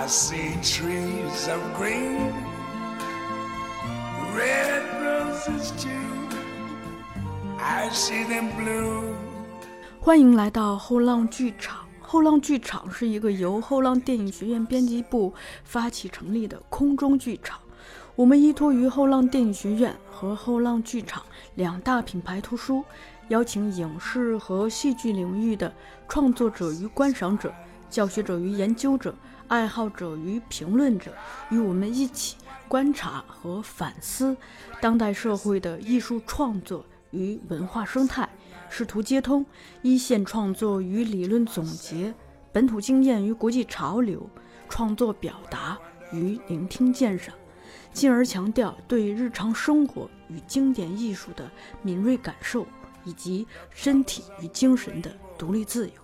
[0.00, 2.32] I see trees of green,
[4.34, 5.90] red roses too.
[7.58, 9.12] I see them blue.
[10.00, 11.86] 欢迎来到后浪剧场。
[12.00, 15.34] 后浪剧场是一个由后浪电影学院编辑部
[15.64, 17.60] 发起成立的空中剧场。
[18.16, 21.22] 我们依托于后浪电影学院和后浪剧场
[21.56, 22.82] 两大品牌图书，
[23.28, 25.70] 邀请影视和戏剧领域的
[26.08, 27.52] 创作者与观赏者、
[27.90, 29.14] 教学者与研究者、
[29.50, 31.12] 爱好者与评论者，
[31.50, 32.36] 与我们一起
[32.68, 34.36] 观察和反思
[34.80, 38.28] 当代社会的艺术创作与文化生态。
[38.68, 39.44] 试图接通
[39.82, 42.14] 一线创作与理论总结、
[42.52, 44.30] 本土经验与国际潮流、
[44.68, 45.76] 创作表达
[46.12, 47.34] 与聆听鉴赏，
[47.92, 51.50] 进而强调对日常生活与经典艺术的
[51.82, 52.64] 敏锐感受，
[53.04, 55.99] 以及身体与精神的独立自由。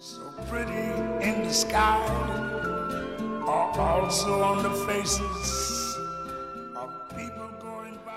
[0.00, 1.98] So pretty in the sky,
[3.44, 5.98] are also on the faces
[6.76, 8.12] of people going by.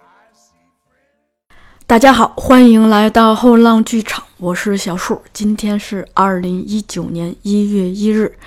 [0.00, 1.52] I see friends.
[1.86, 5.20] 大家好，欢迎来到后浪剧场，我是小树。
[5.34, 8.38] 今天是二零一九年一月一日，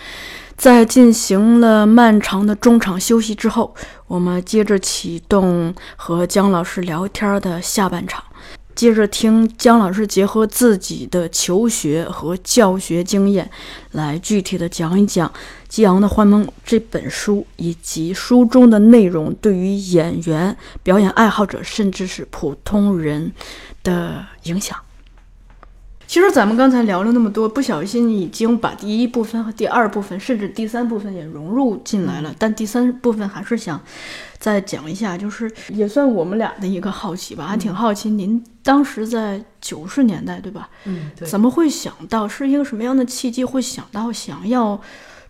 [0.58, 3.76] 在进行了漫长的中场休息之后，
[4.08, 8.24] 我们接着启动和姜老师聊天的下半场，
[8.76, 13.50] 接着听姜老师结合自己的求学和教学经验，
[13.92, 15.30] 来具体的讲一讲
[15.68, 23.32] 《激昂的幻梦》这本书以及书中的内容对于演员、表演爱好者，甚至是普通人
[23.84, 24.78] 的影响。
[26.14, 32.32] 其实咱们刚才聊了那么多，不小心已经把第一部分和第二部分，甚至第三部分也融入进来了。
[32.38, 33.82] 但第三部分还是想
[34.38, 40.70] 再讲一下，就是也算我们俩的一个好奇吧，还挺好奇您当时在九十年代，对吧？
[40.86, 44.80] 嗯，对，怎么会想到是一个什么样的契机，会想到想要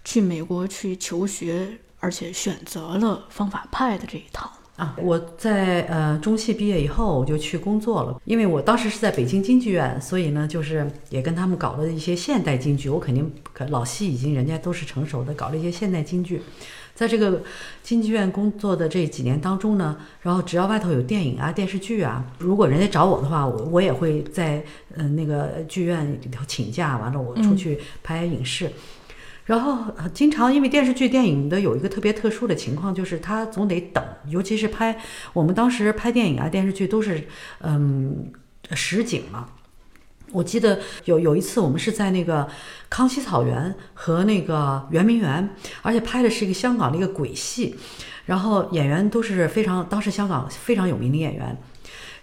[0.04, 4.52] 去美国去求学，而且选择了方法派的这一套？
[4.76, 8.20] 啊，我在呃中戏毕业以后，我就去工作了。
[8.26, 12.90] 因为我当时是在北京京剧院，所以呢，就是也跟他们搞了一些现代京剧。
[12.90, 16.42] 我肯定可老戏已经人家都是成熟的，搞了一些现代京剧。
[16.96, 17.42] 在这个
[17.82, 24.58] 京剧院工作的这几年当中呢，然后只要外头有电影啊、电视剧啊，如果人家找我的话，我我也会在
[24.96, 28.72] 嗯、呃、那个剧院里头请假，完了我出去拍影视。
[29.46, 34.98] 然后经常因为电视剧、电影的有一个特别特殊的情况，就是它总得等，尤其是拍
[35.34, 37.28] 我们当时拍电影啊、电视剧都是
[37.60, 38.32] 嗯
[38.72, 39.50] 实景嘛。
[40.32, 42.48] 我记得有有一次我们是在那个
[42.90, 45.50] 康熙草原和那个圆明园，
[45.82, 47.76] 而且拍的是一个香港的一个鬼戏，
[48.26, 51.56] 然后演员都是非常当时香港非常有名的演员，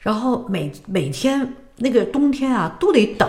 [0.00, 3.28] 然后每每天那个冬天啊都得等。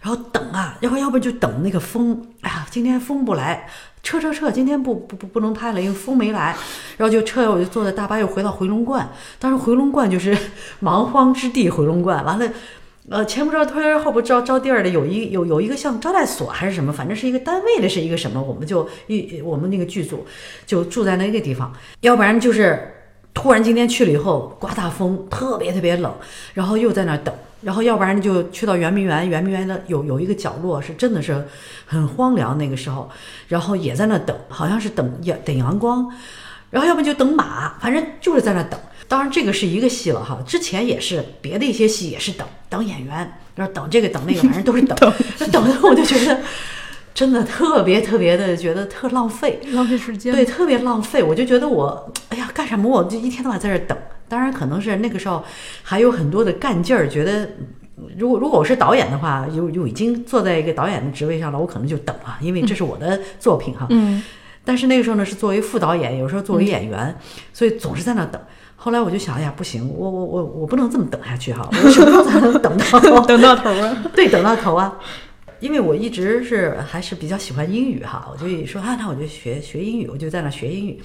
[0.00, 3.68] 然后等啊，然后要不就等那个风，哎呀，今天风不来，
[4.02, 6.56] 撤撤撤，今天不不不不能拍了，因为风没来，
[6.96, 9.06] 然后就撤，我就坐在大巴又回到回龙观，
[9.38, 10.36] 当时回龙观就是
[10.80, 12.24] 蛮荒之地，回龙观。
[12.24, 12.50] 完了，
[13.10, 20.26] 呃，前不着村后不着着地儿的，有一有有一个像招待所还是什么，反正是一个单位的，是一个什么，我们就一我们那个剧组
[20.64, 22.94] 就住在那个地方，要不然就是
[23.34, 26.10] 突然今天去了以后刮大风，特别特别冷，
[26.54, 27.34] 然后又在那儿等。
[27.62, 31.46] 然后要不然就去到圆明园，圆明园的有有一个角落是真的是
[31.86, 33.10] 很荒凉那个时候，
[33.48, 36.10] 然后也在那等，好像是等阳等阳光，
[36.70, 38.80] 然后要不就等马，反正就是在那等。
[39.08, 44.96] 当然这个是一个戏了哈，之前也是别的一些戏也是等等演员，然后等这个等那个，反正都是等，
[45.50, 46.40] 等的我就觉得
[47.12, 50.32] 真的特别特别的觉得特浪费，浪费时间。
[50.32, 51.22] 对，特别浪费。
[51.22, 53.98] 我就觉得我哎呀干什么我就一天到晚在这等。
[54.30, 55.44] 当然，可能是那个时候
[55.82, 57.46] 还有很多的干劲儿，觉得
[58.16, 63.88] 如果如果我是导演的话，就就已经坐在一个导演的职位上了，我可能就等啊，因为这是我的作品哈。
[63.90, 64.22] 嗯。
[64.64, 67.18] 但是那个时候呢，是作为副导演，有时候作为演员，
[67.52, 68.40] 所以总是在那等。
[68.76, 73.96] 后来我就想，哎呀，不行，我我我我不能这么等下去哈，我什么时候才能等到 等到头啊？
[74.14, 74.96] 对，等到头啊。
[75.58, 81.02] 因为我一直是还是比较喜欢英语哈，我就说啊，那我就学学英语，我就在那学英语，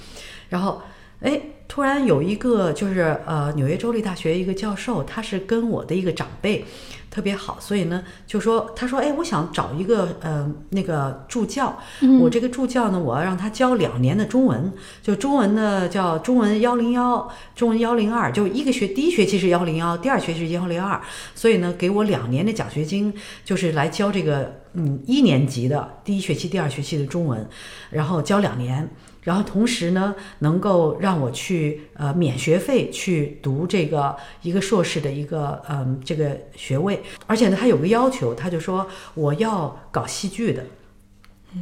[0.48, 0.80] 然后。
[1.20, 6.62] 哎，突然有一个就是呃，纽约州立大学一个教授，他是跟我的一个长辈
[7.10, 14.70] 特别好，所以呢，就说他说，哎，我想找一个呃那个助教，嗯我这个助教呢，我要让他教两年的中文，
[15.02, 21.00] 就中文呢叫中文幺零幺，中文幺零二，就一个学第一学期是幺零幺，第二学期是幺零二，
[21.34, 27.48] 所以呢，给我两年的奖学金，就是来教这个嗯一年级的第一学期、第二学期的中文，
[27.88, 28.86] 然后教两年。
[29.26, 40.62] 然后同时呢，能够让我去呃免学费去读这个一个硕士的一个嗯这个学位，而且呢，他有个要求，他就说我要搞戏剧的。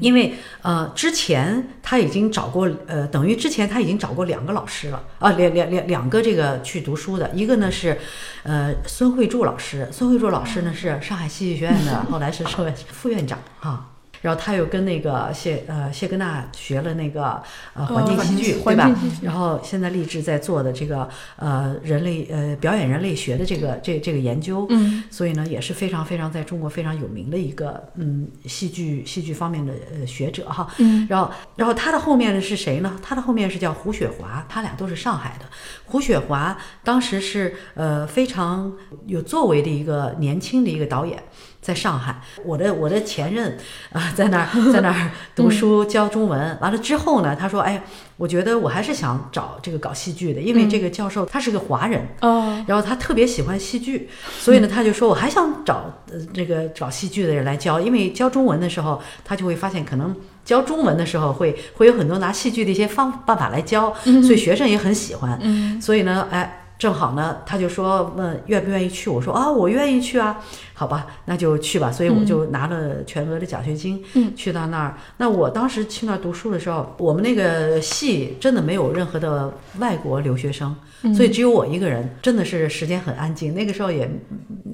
[0.00, 7.96] 因为呃，之前他已经找过，呃，等于之前他已经找过两个老师了啊，两两两两个这个去读书的，一个呢是
[8.42, 13.93] 呃孙慧柱老师，孙慧柱老师呢是上海戏剧学院的，后来是社副院长哈。
[14.24, 17.42] 然后他又跟那个谢呃谢格纳学了那个
[17.74, 18.90] 呃环境戏剧，对吧？
[19.20, 21.06] 然后现在立志在做的这个
[21.36, 30.66] 呃人类呃表演人类学的这个这这个研究，嗯，所以呢也是非常非常在中国非常有名的一个嗯戏剧戏剧方面的呃学者哈。
[30.78, 32.98] 嗯，然后然后他的后面的是谁呢？
[33.02, 35.44] 他的后面是叫胡雪华，他俩都是上海的。
[35.84, 38.72] 胡雪华当时是呃非常
[39.04, 41.22] 有作为的一个年轻的一个导演。
[41.64, 42.14] 在上海，
[42.44, 43.56] 我的我的前任
[43.90, 46.58] 啊，在那儿在那儿 读书教中文。
[46.60, 47.82] 完了之后呢，他说：“哎，
[48.18, 60.14] 我觉得我还是想找这个搞戏剧的，因为这个教授他是个华人，哦，然后他特别喜欢戏剧，所以呢，他就说我还想找呃这个找戏剧的人来教，因为教中文的时候，他就会发现可能
[60.44, 65.38] 教中文的时候会会有很多拿戏剧的一些方办法来教，所以学生也很喜欢。
[65.40, 70.38] 嗯，所以呢，哎。”正好呢，他就说问愿不愿意去，我说啊，我愿意去啊，
[70.74, 71.90] 好吧，那就去吧。
[71.90, 74.96] 所以我就拿了全额的奖学金，嗯，去到那儿。
[75.16, 80.74] 那我当时去那儿读书的时候，我们那个系真的没有任何的外国留学生，
[81.14, 83.54] 所以只有我一个人，真的是时间很安静。
[83.54, 84.10] 那个时候也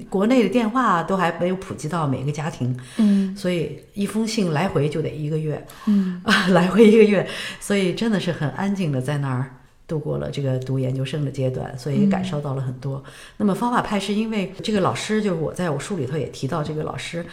[0.09, 7.25] 国内的电话都还没有普及到每个家庭，嗯，所以一封信来回就得一个月，嗯啊， 来回一个月，
[7.59, 9.45] 所以真的是很安静的在那儿。
[9.91, 13.03] 度过了这个读研究生的阶段，所以也感受到了很多。
[13.35, 17.25] 那么方法派是因为这个老师，就是我在我书里头也提到这个老师，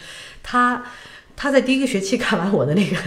[0.43, 0.83] 他
[1.37, 2.97] 他在第一个学期看完我的那个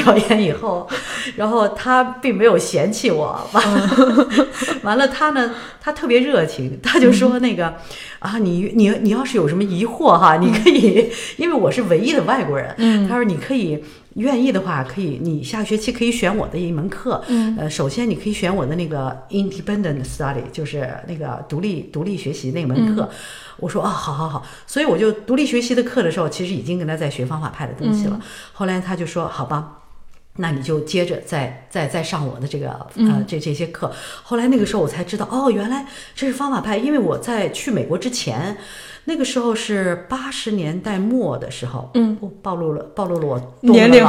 [0.00, 0.88] 表演以后，
[1.34, 4.28] 然后他并没有嫌弃我，完了
[4.84, 7.74] 完了他呢，他特别热情，他就说那个
[8.20, 13.82] 啊，你你你要是有什么疑惑哈，你可以，因为我是唯一的外国人，他说你可以。
[14.16, 17.22] 愿意的话，可以，你下学期可以选我的一门课。
[17.28, 23.08] 嗯，呃，首先你可以选我的那个 independent study，就是那个独立独立学习那门课。
[23.58, 28.20] 我说啊，好好好，所以我就独立学习的课的时候，其实已经跟他在学方法派的东西了。
[28.52, 29.78] 后来他就说，好吧，
[30.36, 33.90] 那你就接着再再再上我的这个呃这这些课。
[34.22, 38.56] 后来那个时候我才知道，哦，原来这是方法派，因为我在去美国之前。
[39.04, 44.06] 那个时候是八十年代末的时候，嗯，暴露了，暴露了我年龄，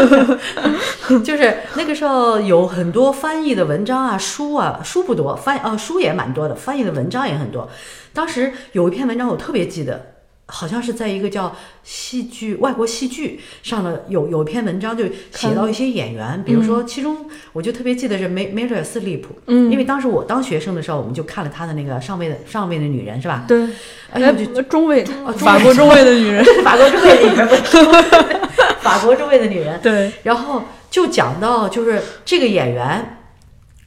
[1.22, 7.68] 就是那个时候有很多翻译的文章啊，书啊，书不多，翻啊书也蛮多的，翻译的文章也很多。
[8.12, 10.15] 当时有一篇文章我特别记得。
[10.48, 23.44] 好像是在一个叫戏剧外国戏剧上的有有一篇文章，就写到一些演员，比如说其中我就特别记得是梅梅尔斯利普，嗯，因为当时我当学生的时候，我们就看了他的那个上位的上位的女人是吧？
[23.48, 23.68] 对，
[24.12, 24.32] 哎
[24.68, 27.48] 中位哦法国中位的女人， 法国中位的女人，
[28.80, 33.18] 法国中位的女人，对，然后就讲到就是这个演员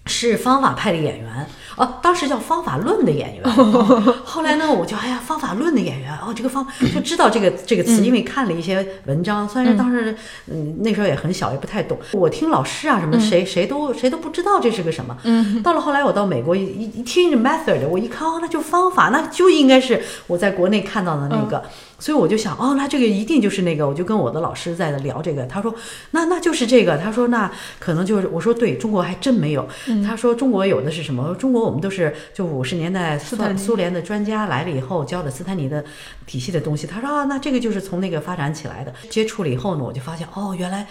[0.08, 1.48] 是方法派的演员。
[1.80, 3.44] 哦，当时叫方法论的演员，
[4.26, 10.14] 后来呢，我就哎呀，方法论的演员，哦，这个方就知道这个这个词，因为看了一些文章，虽然当时
[10.52, 11.98] 嗯那时候也很小，也不太懂。
[12.12, 15.18] 我听老师啊什么，谁谁都谁都不知道这是个什么。
[15.24, 21.64] 嗯， 到了后来我到美国一一听这 method，我一看哦，那就方法，那就应该是我在国内看到的那个。
[22.00, 25.46] 所以我就想，哦，那这个一定就是那个，我就跟我的老师在聊这个。
[25.46, 25.76] 他说，
[26.12, 26.98] 那那就是这个。
[26.98, 29.68] 他说，那可能就是我说，对中国还真没有。
[30.06, 31.36] 他说，中国有的是什么？
[31.36, 35.84] 中国我们都是就五十年代苏苏联的专家来了以后教的斯坦尼的
[36.26, 36.88] 体系的东西。
[36.88, 38.94] 他说啊，那这个就是从那个发展起来的。
[39.10, 40.88] 接触了以后呢，我就发现，哦，原来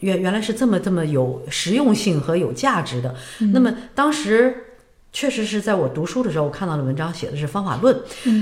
[0.00, 3.14] 原原来是这么这么有实用性和有价值的。
[3.52, 4.62] 那么当时。
[5.16, 7.98] 确实是在我读书的时候，我看到的文章写的是方法论，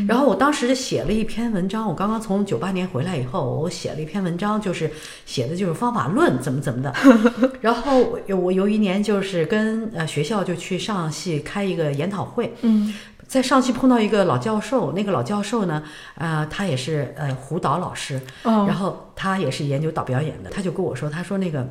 [0.08, 1.86] 然后我当时就写了一篇文章。
[1.86, 4.90] 我刚刚从九八年回来以后，我写了一篇文章，就是
[5.24, 6.92] 写的就是方法论怎么怎么的。
[7.62, 12.92] 然后我我有一年就是跟呃学校就去上戏开一个研讨会，嗯，
[13.28, 15.80] 在上戏碰到一个老教授，那个老教授呢，
[16.16, 21.64] 呃，他也是呃胡导老师，哦然后他也是研究导表演的，他就跟我说，他说那个。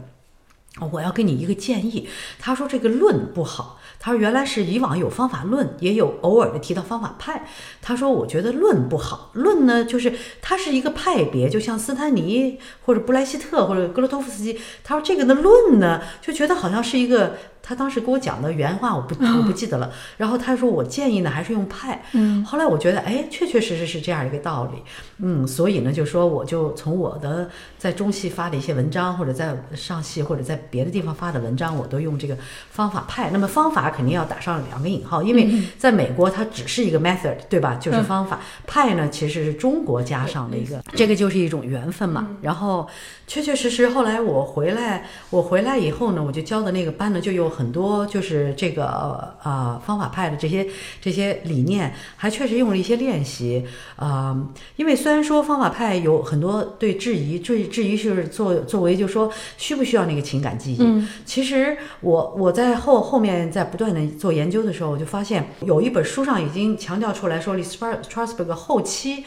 [0.92, 7.48] 我要给你一个建议，他说这个论不好，他说原来是以往有方法论，也有偶尔的提到方法派，
[7.82, 19.90] 他说我觉得论不好，论呢就是它是一个派别，就像斯坦尼或者布莱希特或者格罗托夫斯基，他说这个的论呢就觉得好像是一个他当时给我讲的原话我不我不记得了。
[20.18, 22.04] 然后他说我建议呢还是用派。
[22.12, 24.84] 嗯，后来我觉得哎，确确实实是这样一个道理。
[25.20, 32.38] 嗯，所以呢，就说我就从我的在中戏发的一些文章，或者在上戏或者在别的地方发的文章，我都用这个
[32.70, 33.30] 方法派。
[33.32, 37.76] 那么方法肯定要打上两个引号，因为在美国它只是一个 method，对吧？
[37.76, 38.42] 就是方法。
[38.68, 42.28] 派呢其实是中国加上的一个，这个就是一种缘分嘛。
[42.42, 42.86] 然后
[43.26, 50.68] 确确实实，后来我回来，我回来以后呢，我就教的那个班呢，就有很多就是这个呃方法派的这些
[51.00, 53.66] 这些理念，还确实用了一些练习。
[53.96, 54.36] 啊、
[54.76, 61.08] 因为虽然说方法派有很多对质疑，质质疑是作作为就说需不需要那个情感记忆，嗯。
[61.26, 69.24] 其实我我在后后面在不断的做研究的时候，我就发现有一本书上已经强调出来说，李斯巴特拉斯伯格后期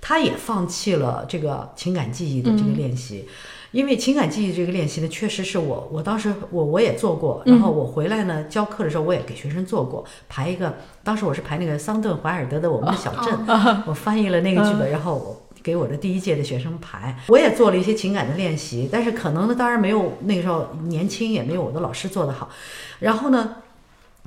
[0.00, 3.26] 他也放弃了这个情感记忆的这个练习。
[3.72, 10.74] 因为情感记忆这个练习呢，确实是我我当时我我也做过，然后我回来呢教课的时候，我也给学生做过，排一个，
[11.04, 13.32] 当时我是排那个桑顿怀尔德的《我们的小镇》，
[13.86, 22.48] 我翻译了那个剧本，然后我给我的第一届的学生排，我也做了一些情感的练习，但是可能呢，当然没有那个时候年轻，也没有我的老师做得好。
[22.98, 23.56] 然后呢，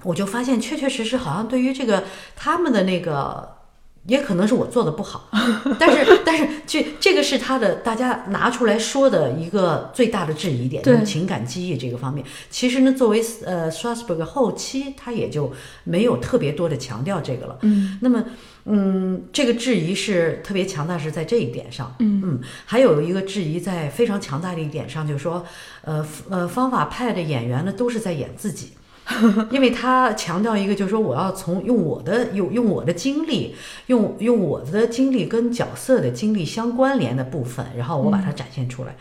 [0.03, 3.57] 我就发现确确实实好像对于这个他们的那个。
[4.05, 5.29] 也可能是我做的不好，
[5.79, 12.25] 但是 但是这这个是他的大家拿出来说的一个最大的质疑点，就对是情感记忆这个方面。
[12.49, 15.53] 其实呢，作为呃 Strasberg 后期，他也就
[15.85, 17.57] 没有特别多的强调这个了。
[17.61, 18.25] 嗯那么，
[18.65, 21.95] 嗯，这个质疑是特别强大，是在这一点上。
[21.99, 25.45] 嗯还有一个质疑在非常强大的一点上，就是说，
[25.83, 28.71] 呃呃，方法派的演员呢都是在演自己。
[29.51, 33.55] 因为他强调一个，就是说我要从用我的用用我的经历，
[33.87, 38.95] 用用我的经历跟角色的经历相关联的部分，然后我把它展现出来。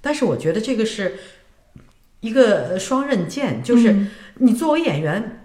[0.00, 1.16] 但是我觉得这个是
[2.20, 5.38] 一个呃双刃剑，就是嗯你作为演员。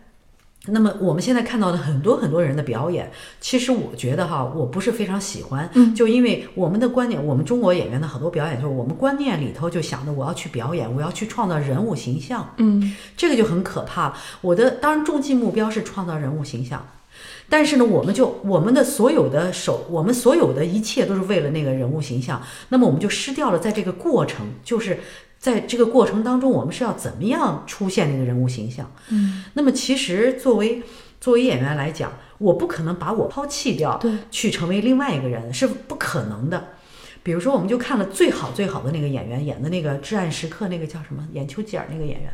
[0.67, 5.93] 那么我们现在看到的很多很多人的表演，其实我觉得哈，我不是非常喜欢，嗯。
[5.95, 12.95] 就因为我们的观念，我们中国演员的很多表演，就是我们观念里头就想着我要去表演，我要去创造人物形象，嗯。
[13.15, 14.13] 这个就很可怕。
[14.41, 16.85] 我的当然终极目标是创造人物形象，
[17.49, 24.99] 但是呢，我们就我们的所有的手，我们所有的一切都是为了那个人物形象，那么我们就失掉了在这个过程，就是
[25.47, 28.91] 在这个过程当中，我们是要怎么样出现那个人物形象。
[29.07, 30.83] 嗯，那么其实作为
[31.21, 36.67] 作为演员来讲，我不可能把我抛弃掉，对，去成为另外一个人是不可能的。
[37.23, 41.25] 比如说，我们就看了最好最好的那个演员演的那个《至暗时刻》，那个叫什么？
[41.31, 42.33] 演丘吉尔那个演员。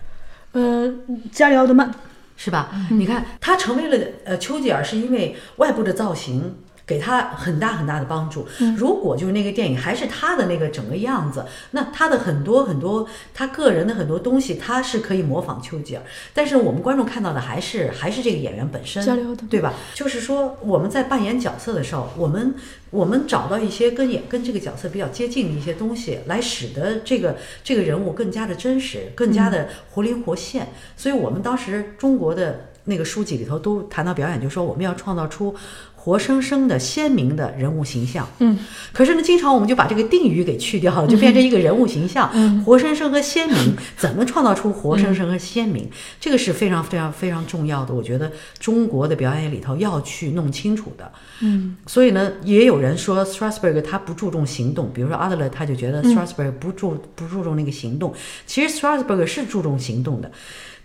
[0.53, 0.91] 呃，
[1.31, 1.93] 加里奥德曼，
[2.35, 2.71] 是吧？
[2.89, 6.55] 你看他成为了呃丘吉尔，是因为外部的造型
[6.85, 8.45] 给他很大很大的帮助。
[8.77, 16.03] 如果就是那个电影还是他的那个整个样子，那他的很多很多他个人的很多东西，他是可以模仿丘吉尔。
[16.33, 19.73] 但是我们观众看到的还是还是这个演员本身对吧？
[19.93, 22.53] 就是说我们在扮演角色的时候，我们
[22.89, 30.67] 我们找到一些跟演跟这个角色比较接近的一些东西，来使得这个这个人物更加的真实，更加的活灵活现。
[30.97, 35.55] 所以我们当时中国的那个书籍里头都谈到表演，就说我们要创造出。
[36.03, 38.59] 活生生的、鲜明的人物形象，嗯，
[38.91, 42.61] 可是呢，经常我们就把这个定语给去掉了，就变成一个人物形象，嗯。
[42.65, 45.89] 活生生和鲜明， 怎么创造出活生生和鲜明？
[46.19, 48.29] 这个是非常非常非常重要的，我觉得
[48.59, 51.09] 中国的表演里头要去弄清楚的。
[51.39, 51.77] 嗯。
[51.87, 58.13] 所以呢，也有人说 Strasberg 他不注重行动，比如说 Adler 他就觉得 Strasberg 不注、不注重那个行动。
[58.45, 60.29] 其实 Strasberg 是注重行动的，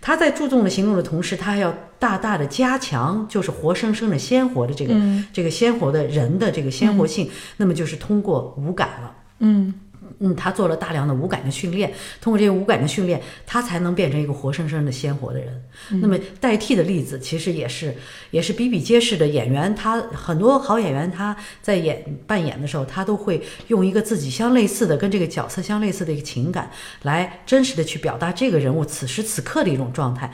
[0.01, 5.25] 他在注重了形动的同时，他还要大大的加强就是活生生的鲜活的这个、嗯。
[5.33, 9.15] 这个鲜活的人的这个鲜活性，那么就是通过五感了。
[9.39, 9.73] 嗯
[10.19, 15.63] 嗯，他做了大量的五感的训练，通过这个五感的训练，他才能变成一个活生生的鲜活的人。
[16.01, 17.95] 那么代替的例子其实也是
[18.31, 19.25] 也是比比皆是的。
[19.25, 26.69] 演员他很多好演员他在演扮演的时候，他都会用一个自己相类似的、跟这个角色相类似的一个情感，
[27.03, 30.33] 来真实的去表达这个人物此时此刻的一种状态。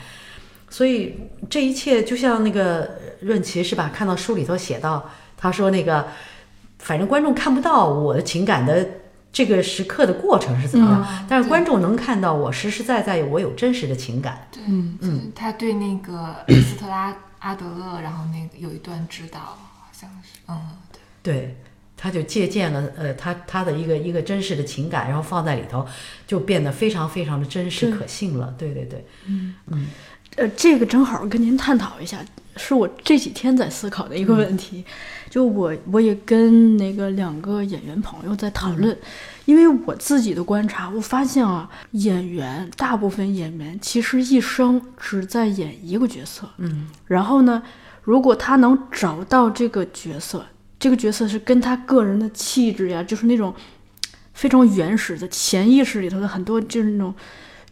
[0.67, 1.15] 所以
[1.47, 2.89] 这一切就像那个
[3.19, 3.91] 润琪是吧？
[3.93, 6.07] 看到书里头写到，他说那个，
[6.79, 8.85] 反正观众看不到我的情感的
[9.35, 14.47] 这个时刻的过程是怎么样，嗯但是观众能看到我实实在在我有真实的情感。
[14.49, 15.73] 对，嗯嗯，他对。
[15.73, 20.57] 那个斯特拉阿德勒，然后那个有一段指导，好像是，嗯，
[21.21, 21.57] 对，对，
[21.97, 25.85] 他就借鉴了呃他他的一个一个真实的情感，然后放在里头，
[26.25, 28.55] 就变得非常非常的真实可信了。
[28.57, 28.73] 对。
[28.73, 29.87] 对对，嗯。
[30.37, 32.23] 呃，这个正好跟您探讨一下，
[32.55, 34.85] 是我这几天在思考的一个问题。
[35.35, 38.97] 就我我也跟那个两个演员朋友在讨论，
[39.43, 46.47] 因为我自己的观察，我发现啊，演员大部分演员其实一生只在演一个角色。
[46.59, 47.61] 嗯然后呢，
[48.03, 50.45] 如果他能找到这个角色，
[50.79, 53.53] 这个角色是跟他个人的气质呀，就是那种
[54.33, 57.13] 非常原始的潜意识里头的很多就是那种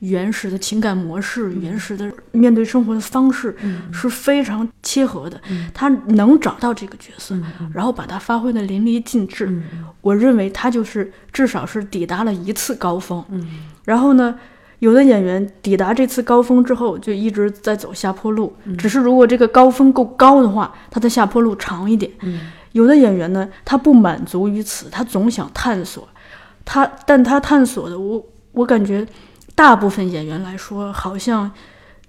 [0.04, 3.56] 原始的情感模式、原始的面对生活的方式、
[3.92, 5.40] 是非常切合的。
[5.74, 7.36] 他能找到这个角色，
[7.74, 9.62] 然后把它发挥的淋漓尽致。
[10.02, 13.24] 我认为他就是至少是抵达了一次高峰。
[13.86, 14.36] 然后呢？
[14.80, 18.54] 有的演员抵达这次高峰之后，就一直在走下坡路。
[18.78, 22.12] 只是如果这个高峰够高的话，他的下坡路长一点。
[22.74, 26.06] 有的演员呢，他不满足于此，他总想探索。
[26.66, 29.08] 他，但他探索的，我我感觉，
[29.56, 31.52] 大部分演员来说，好像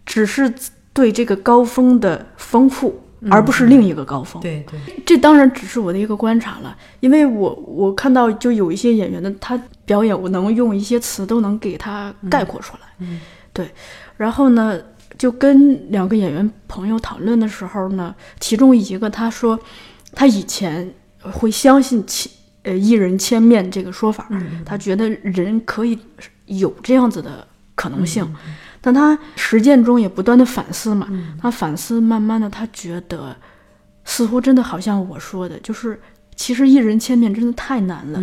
[0.07, 0.53] 只是
[0.93, 4.41] 对这个高峰的丰富，而不是另一个高峰。
[4.41, 12.89] 对对，这当然只是我的一个观察了，因为我我看到就有一些演员的他表演，我能用一些词都能给他概括出来。
[13.01, 13.21] 嗯
[13.53, 13.71] 对，
[14.17, 14.81] 然后呢，
[15.17, 19.59] 就跟两个演员朋友讨论的时候呢，其中一个他说，
[20.13, 22.33] 他以前会相信千
[22.63, 24.29] 呃一人千面这个说法，
[24.65, 25.97] 他觉得人可以
[26.47, 28.35] 有这样子的可能性，
[28.81, 31.09] 但他实践中也不断的反思嘛，
[31.41, 33.37] 他反思慢慢的他觉得。
[34.07, 35.99] 似乎真的好像我说的，就是
[36.37, 38.23] 其实一人千面真的太难了，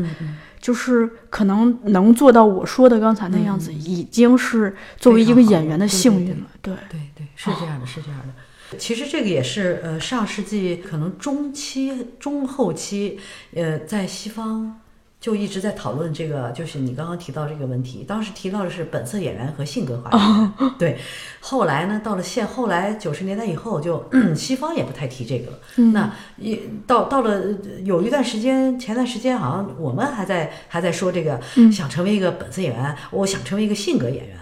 [0.60, 6.46] 就是可能能做到我说的刚才那样子，已经是作为一个演员的幸运了。
[6.62, 8.78] 对对对，是这样的，是这样的。
[8.78, 13.20] 其实这个也是呃上世纪可能中期、中后期，
[13.56, 14.80] 呃，在西方
[15.22, 18.04] 就一直在讨论这个，就是你刚刚提到这个问题。
[18.08, 20.98] 当时提到的是本色演员和性格化演员，对。
[21.40, 24.04] 后来呢，到了现后来九十年代以后就，
[24.36, 25.58] 西方也不太提这个了。
[25.94, 27.40] 那一到到了
[27.84, 31.40] 有一段时间，前段时间好像我们还在还在说这个，
[31.72, 34.36] 想成为一个本色演员，我想成为一个性格演员。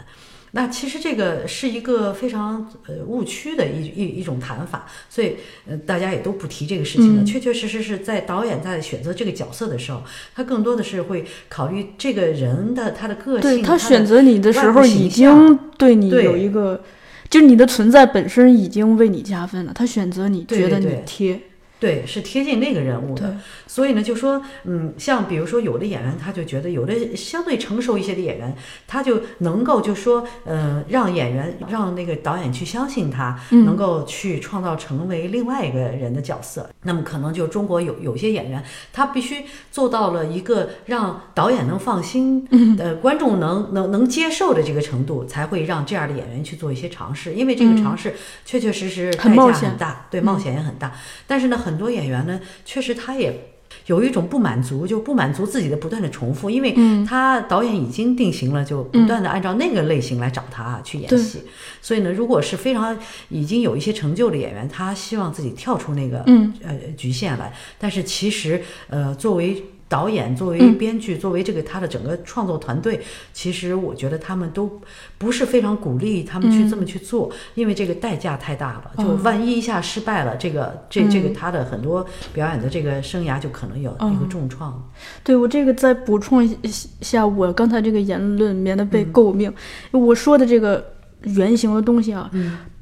[0.51, 5.36] 那其实这个是一个非常呃误区的一一一种谈法，所以
[5.68, 7.24] 呃大家也都不提这个事情了。
[7.24, 10.01] 确确实实是在导演在选择这个角色的时候，
[10.34, 13.41] 他更多的是会考虑这个人的他的个性。
[13.41, 16.84] 对他选择你的时候，已经对你有一个，
[17.29, 19.72] 就是你的存在本身已经为你加分了。
[19.74, 21.41] 他选择你觉得你对对对贴，
[21.80, 23.38] 对，是贴近那个人物的。
[23.66, 28.54] 所以呢，就说，嗯，像比如说有的演员，他就觉得有的相对成熟一些的演员，
[28.88, 36.70] 他就能够就说，呃，让演员让那个导演去相信他，能够去创造成为另外一个人的角色。
[36.84, 50.92] 那么可能就中国有有些演员，他必须做到了一个让导演能放心，呃，观众能能能接受的这个程度，才会让这样的演员去做一些尝试，因为这个尝试确确实实代价很大，对，冒险也很大。
[51.28, 53.47] 但是呢，很多演员呢，确实他也。
[53.86, 61.43] 有一种不满足，就不满足自己的不断的重复，因为他导演已经定型了，就不断的按照那个类型来找他去演戏。
[61.79, 62.97] 所以呢，如果是非常
[63.29, 66.19] 已经有一些成就的演员，他希望自己跳出那个、
[66.63, 73.02] 呃局限来，但是其实呃作为导演、作为编剧、作为这个他的整个创作团队，
[73.34, 74.80] 其实我觉得他们都
[75.17, 78.91] 不是非常鼓励他们去这么去做，因为这个代价太大了。
[78.97, 84.89] 就万一一下失败了，这个这这个他的很多表演的这个生涯就可能有一个重创。
[85.23, 86.56] 对我这个再补充一
[87.02, 89.52] 下，我刚才这个言论免得被诟病。
[89.91, 92.30] 我说的这个原型的东西啊，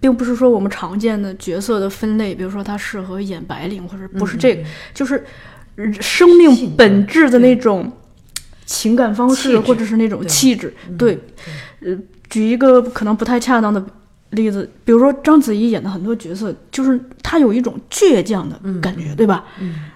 [0.02, 5.57] 并不是说我们常见的角色的分类，比如说他适合演白领，或者不是这个，就是呃
[6.02, 7.92] 生命本质的那种
[8.66, 10.74] 情感方式，或者是那种气质。
[10.98, 11.20] 对，
[11.82, 11.98] 呃，
[12.30, 13.84] 举一个可能不太恰当的
[14.32, 19.46] 例子，比如说章子怡演的很多角色，就是她有一种倔强的感觉，对吧？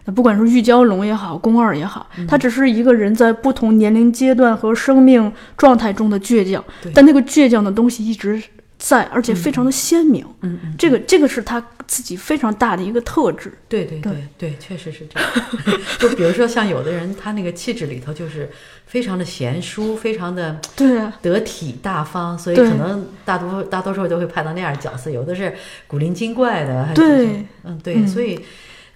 [0.06, 6.63] 那不管是玉娇龙也好，宫二也好，她只是一个人在不同年龄阶段和生命状态中的倔强，
[6.94, 8.41] 但那个倔强的东西一直
[8.82, 10.26] 在，而且非常的鲜明。
[10.41, 13.54] 嗯嗯，这个这个是他自己非常大的一个特质。
[13.70, 15.30] 对对对对，确实是这样。
[16.00, 18.50] 就比如说像有的人，他那个气质里头就是
[18.88, 25.54] 非常的贤淑，非常的对啊，得体大方，所以可能大多大多数都会拍到那样的角色，有的是
[25.86, 28.39] 古灵精怪的，对嗯对，所以。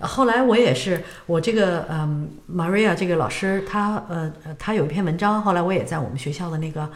[0.01, 6.89] 后来我也是，我这个嗯，Maria 这个老师，他呃呃他有一篇文章，后来我也在我们学校的那个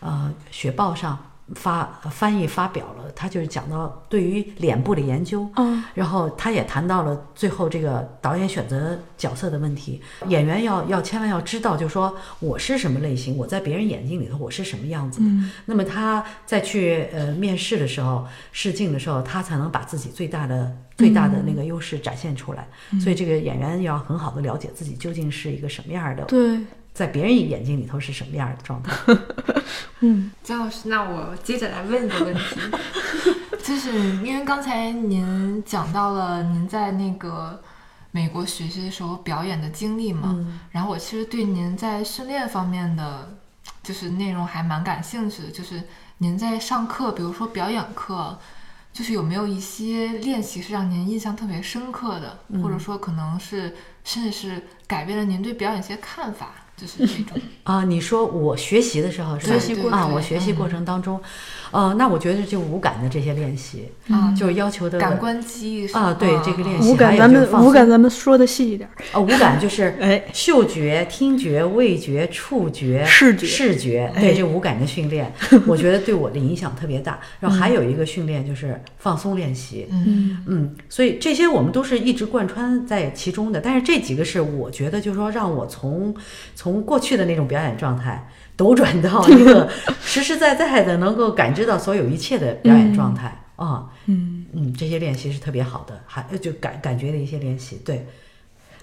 [0.00, 1.18] 呃学报上
[1.54, 5.84] 发翻译发表了，他就是讲到对于脸部的研究，嗯。
[5.92, 15.26] 然后他也谈到了最后这个导演选择角色的问题，演员要要千万要知道，就是说我是什么类型，我在别人眼睛里头我是什么样子的。
[15.66, 22.66] 那么他在去呃面试的时候试镜的时候，他才能把自己最大的最大的那个优势展现出来。
[22.98, 26.58] 所以这个演员要很好的了解自己究竟是一个什么样的，对，
[26.94, 28.96] 在别人眼睛里头是什么样的状态。
[30.00, 30.30] 嗯。
[30.42, 32.60] 张老师，那我接着来问一个问题，
[33.62, 33.92] 就是
[34.24, 37.60] 因为刚才您讲到了您在那个
[38.12, 40.34] 美国学习的时候表演的经历嘛，
[40.70, 43.36] 然后我其实对您在训练方面的
[43.82, 45.82] 就是内容还蛮感兴趣的，就是
[46.18, 48.38] 您在上课，比如说表演课。
[48.92, 57.40] 就是有没有一些练习是让您印象特别深刻的，或者说可能是甚至是改变了您对表演一些看法，就是这种。
[57.64, 59.54] 啊，你说我学习的时候是吧？
[59.54, 61.18] 学习过啊，我学习过程当中，
[61.70, 75.32] 呃，那我觉得就五感的这些练习，啊就是要求的感官记忆啊，对这个练习，咱们五就是放松感咱们说的细一点，啊，五感就是哎嗅觉、听觉、味觉、触觉、视觉视觉，哎对这五感的训练，
[75.66, 77.18] 我觉得对我的影响特别大。
[77.40, 83.58] 然后还有一个训练就是放松练习，嗯嗯，所以这些我们都是一直贯穿在其中的。
[83.58, 86.14] 但是这几个是我觉得，就是说让我从
[86.54, 89.68] 从过去的那种表演状态 斗转到一个
[90.00, 93.90] 实实在在的能够感知到所有一切的表演状态啊。
[94.06, 98.06] 嗯，嗯，这些练习是特别好的，还就感感觉的一些练习，对。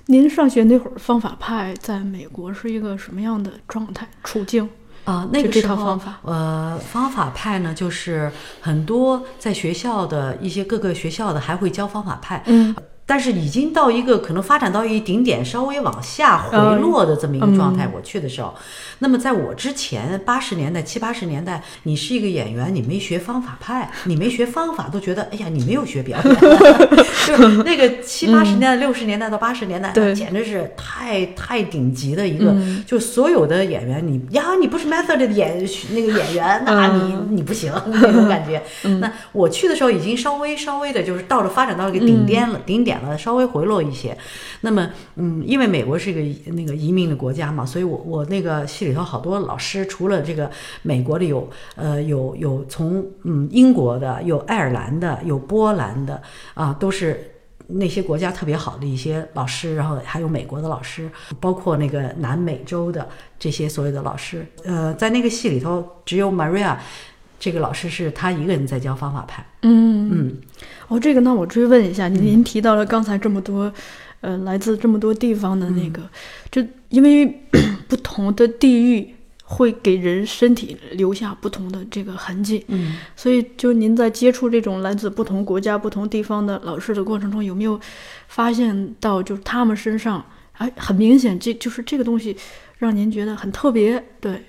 [0.07, 4.67] 您上学那会儿，方法派在美国是一个什么样的状态处境？
[5.05, 12.75] 啊、那个时候，方法呃，方法派呢，就是很多在学校的一些各个学校的还会教方法派，嗯
[13.11, 17.85] 但是已经到一个可能发展到一顶点，稍微往下回嗯落的这么一个状态。
[17.85, 17.91] 嗯。
[17.93, 18.55] 我去的时候，
[18.99, 26.35] 那么在我之前，八十年代、七八十年代，你是一个演员，你没学方法派，你没学方法，都觉得哎呀，你没有学表演。
[27.27, 32.81] 就是那个七八十年代、六十年代到八十年代，简直是太太顶级的一个，嗯。
[32.87, 37.27] 就所有的演员，你呀，你不是 method 的演那个演员，那你、嗯。
[37.31, 38.63] 你不行那种感觉。
[39.01, 44.17] 那我去的时候已经稍微稍微的，就是到了发展到一个顶点了，顶点了，稍微回落一些。
[44.61, 50.49] 那么，嗯，因为美国是一个那个移民的国家嘛，所以我我那个系里头好多老师，除了这个
[50.81, 56.21] 美国的有，呃，有有从嗯英国的，有爱尔兰的，有波兰的，
[56.53, 57.27] 啊，都是。
[57.73, 61.09] 那些国家特别好的一些老师，然后还有美国的老师，
[61.39, 63.07] 包括那个南美洲的
[63.39, 66.75] 这些所有的老师，呃，在那个戏里头，只有 Maria
[67.41, 69.43] 这个老师是他一个人在教方法派。
[69.63, 70.09] 嗯。
[70.13, 70.37] 嗯，
[70.87, 73.73] 哦，这个那我追问一下，您您提到了刚才这么多，
[74.19, 76.07] 呃，来自这么多地方的那个，
[76.51, 77.25] 就因为
[77.89, 87.79] 不同的地域会给人身体留下不同的这个痕迹，嗯，所以就您在接触这种来自不同国家、不同地方的老师的过程中，有没有
[88.27, 90.23] 发现到，就是他们身上，
[90.57, 92.35] 哎，很明显，这就是这个东西
[92.77, 94.43] 让您觉得很特别，对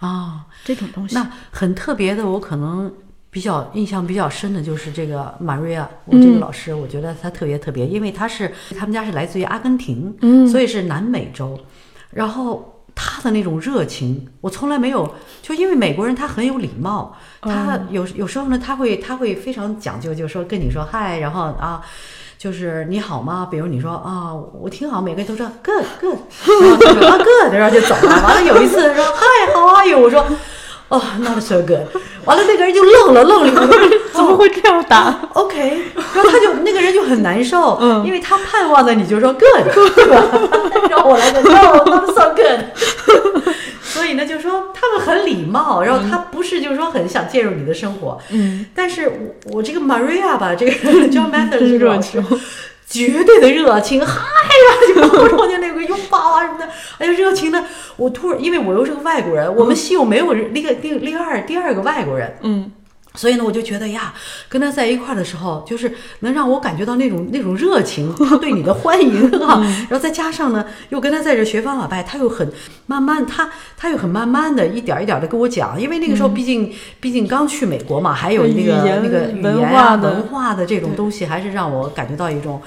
[0.00, 2.92] 啊、这种东西，那很特别的，我可能
[3.30, 10.46] 比较印象比较深的就是这个 Maria，我这个嗯老师，我觉得他特别特别，因为他是他们家是来自于阿根廷，嗯。
[10.48, 11.58] 所以是南美洲，
[12.10, 12.74] 然后。
[13.00, 21.80] 他的那种热情，我从来没有，就因为美国人他很有礼貌，他有有时候呢，他会他会非常讲究，就是说跟你说嗨，然后啊，
[22.38, 23.48] 就是你好吗？
[23.50, 24.30] 比如你说啊，
[24.62, 28.22] 我挺好，每个人都说 good good，然后他说啊 good，然后就走了。
[28.22, 29.98] 完了有一次说 hi，how are you？
[29.98, 30.24] 我说
[30.88, 31.80] 哦、not so good。
[32.24, 35.82] 完了那个人就愣了，愣了一会儿，怎么会这样打？OK，
[36.14, 40.22] 然后他就那个人就很难受，嗯，因为他盼望的你就说 good，对吧？
[40.88, 42.60] 然后我来个 no，not so good。
[43.98, 50.72] 所以呢，就是说他们很礼貌，然后他不是就是说很想介入你的生活，嗯，但是我我这个 Maria 吧，这个
[51.10, 52.22] John Mathers 真这个老师
[52.88, 57.62] 绝对的热情，嗨呀，就抱着我就那个拥抱啊什么的，哎呀，热情的，
[57.96, 62.70] 我突然因为我又是个外国人，我们系又没有那个第第二第二个外国人，嗯
[63.18, 64.14] 所以呢，我就觉得呀，
[64.48, 72.48] 跟他在一块儿的时候，就是能让我感觉到那种那种热情，他对你的欢迎啊， 然后再加上呢，又跟他在这学方法派，他又很
[72.86, 82.62] 慢慢，他他又很慢慢的一点儿一点儿的跟我讲，因为那个时候毕竟、毕竟刚去美国嘛，还有那个那个语文言文化的这种东西，还是让我感觉到一种。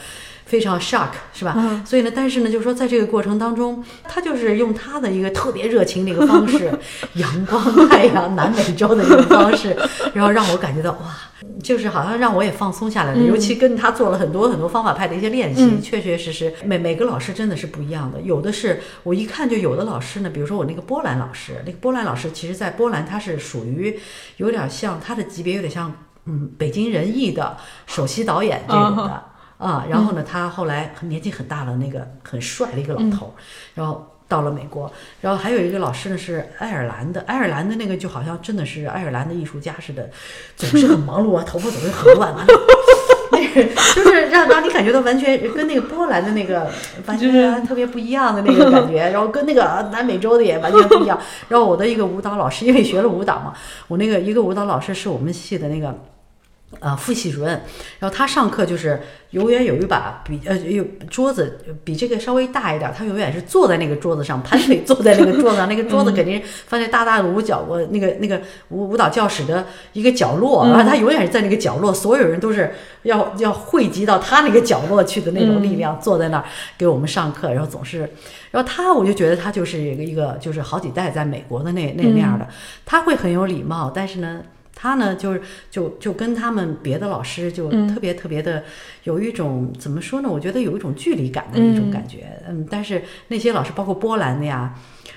[0.52, 1.82] 非常 shock 是吧？
[1.86, 6.70] 所以呢，但是呢，就是说在这个过程当中，他就是用他的一个特别热情的一个方式，
[7.16, 9.74] 阳光、太阳、南美洲的一个方式，
[10.14, 11.16] 然后让我感觉到哇，
[11.64, 13.24] 就是好像让我也放松下来了。
[13.24, 18.20] 尤其跟他做了很多很多方法派的一些练习，确确实实每每个老师真的是不一样的。
[18.20, 23.98] 有的是我一看就有的老师呢，比如说我那个波兰老师，那个波兰老师其实在波兰他是属于
[24.36, 25.94] 有点像他的级别有点像
[26.26, 27.56] 嗯北京人艺的
[27.88, 29.31] 首席导演这种的。
[29.62, 33.32] 啊，然后呢，他后来年纪很大了，那个很帅的一个老头，
[33.76, 40.10] 然后到了美国，然后还有一个老师呢是爱尔兰的， 爱尔兰的那个就好像真的是爱尔兰的艺术家似的，
[40.56, 42.44] 总是很忙碌啊，头发总是很乱啊，
[43.32, 46.68] 那个就是让让你感觉到完全跟那个波兰的那个
[47.06, 47.32] 完全
[47.64, 51.20] 特别不一样的那个感觉，然后跟那个南美洲的也完全不一样。
[51.50, 53.54] 然后我的一个舞蹈老师，因为学了舞蹈嘛，
[53.88, 55.96] 我那个一个舞蹈老师是我们系的那个。
[56.80, 57.50] 呃，副系主任，
[58.00, 59.00] 然后他上课就是
[59.32, 76.46] 永远有一把比呃有桌子比这个稍微大一点，他永远是坐在那个桌子上，盘腿坐在那个桌子上，那个桌子肯定放在大大的舞角我那个那个舞舞蹈教室的一个角落，然后他永远是在那个角落，所有人都是要要汇集到他那个角落去的那种力量，坐在那儿
[76.78, 78.10] 给我们上课，然后总是，
[78.50, 82.48] 然后他我就觉得他就是一个一个就是好几代在美国的那那那样的，
[82.86, 84.42] 他会很有礼貌，但是呢。
[84.76, 88.64] 他呢，就是就就跟他们别的老师就特别特别的
[89.04, 90.30] 有一种怎么说呢？
[90.30, 92.42] 我觉得有一种距离感的那种感觉。
[92.48, 94.74] 嗯，但是那些老师，包括波兰的呀，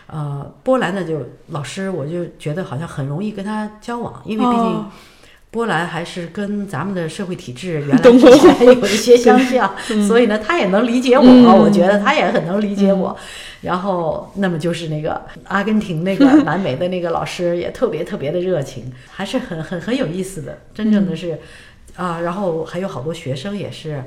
[0.06, 4.84] 呃，波兰的就老师，我就觉得好像很容易跟他交往，因为毕竟。
[5.54, 9.72] 波兰还是跟咱们的社会体制原来之前有一些相像，
[10.04, 11.22] 所以呢，他也能理解我，
[11.62, 13.16] 我觉得他也很能理解我。
[13.60, 20.58] 然后，那么就是那个阿根廷那个 南美的那个老师也特别特别的热情，还是很很很有意思的。
[20.74, 21.38] 真正的是
[21.94, 24.02] 啊，然后还有好多学生也是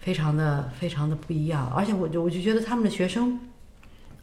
[0.00, 3.38] 非常的非常的不一样，而且我就我就觉得他们的学生，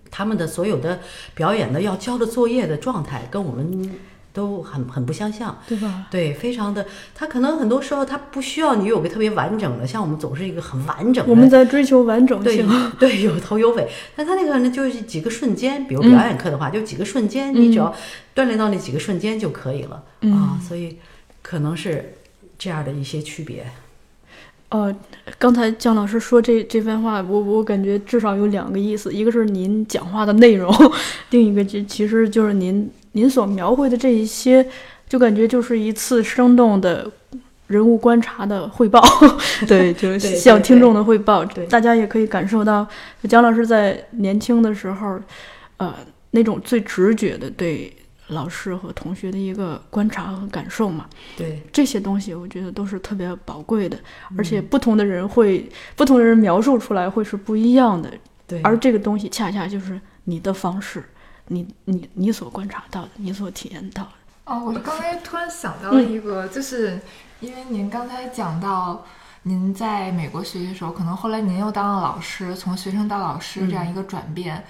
[0.09, 0.99] 他们的所有的
[1.36, 3.91] 表演的要交的作业的状态跟我们。
[4.34, 6.08] 都很很不相像，对吧？
[6.10, 11.30] 对，非常的，他可能很多时候他不需要你有个特别完整的，像我们总是一个很完整的。
[11.30, 12.67] 我们在追求完整性，
[13.00, 13.88] 对，有头有尾。
[14.15, 17.93] 但他那个呢，就是几个瞬间，比如表演课的话，就几个瞬间，你只要
[18.36, 20.60] 锻炼到那几个瞬间就可以了啊。
[20.67, 20.98] 所以
[21.43, 22.15] 可能是
[22.58, 23.63] 这样的一些区别。
[24.69, 24.91] 呃，
[25.38, 30.74] 刚才姜老师说这这番话，我我感觉至少有两个意思，一个是您讲话的内容，
[31.30, 32.89] 另一个就其实就是您。
[33.13, 34.67] 您所描绘的这一些，
[35.08, 37.10] 就感觉就是一次生动的
[37.67, 39.02] 人物观察的汇报，
[39.67, 41.43] 对，就是 向听众的汇报。
[41.69, 42.86] 大家也可以感受到
[43.30, 45.19] 姜老师在年轻的时候，
[45.78, 45.95] 呃，
[46.32, 47.95] 那种最直觉的对
[48.28, 51.06] 老师和同学的一个观察和感受嘛。
[51.38, 53.97] 对这些东西，我觉得都是特别宝贵的，
[54.38, 58.10] 而且不同的人会，不同的人描述出来会是不一样的。
[58.47, 61.04] 对，而这个东西恰恰就是你的方式。
[61.47, 64.10] 你你你所观察到的，你所体验到的。
[64.45, 66.99] 哦，我刚才突然想到了一个，就是
[67.39, 69.06] 因为您刚才讲到
[69.43, 74.63] 您在美国学习的时候，可能后来您又当了老师，从学生到老师这样一个转变。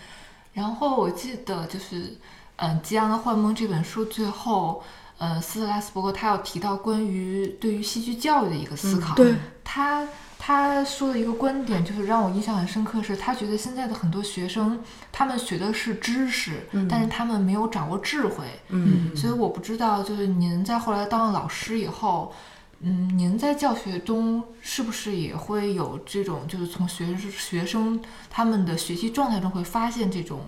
[0.53, 2.15] 然后我记得就是，
[2.57, 4.83] 嗯，《激昂的幻梦》这本书最后，
[5.17, 9.15] 呃，斯特拉斯伯格他要提到关于对于戏剧教育的一个思考。
[9.15, 10.07] 对，他。
[10.45, 14.77] 他说的一个观点，就是让我印象很深刻，是他觉得现在的很多学生，
[15.09, 18.43] 他们学的是知识，但是他们没有掌握智慧。
[18.67, 22.33] 嗯，所以我不知道，就是您在后来当了老师以后，
[22.81, 30.41] 嗯，您在教学中是不是也会有这种，就是从学学生他们的学习状态中会发现这种。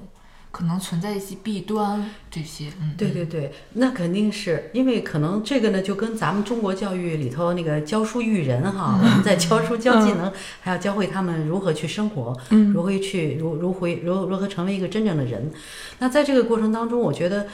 [0.55, 15.51] 可能存在一些弊端，这些，嗯，对对对，那肯定是因为可能这个呢，就跟咱们中国教育里头那个教书育人哈，我们在教书教技能，还要教会他们如何去生活，嗯，如何去如如何如如何成为一个真正的人。
[15.99, 17.47] 那在这个过程当中，我觉得。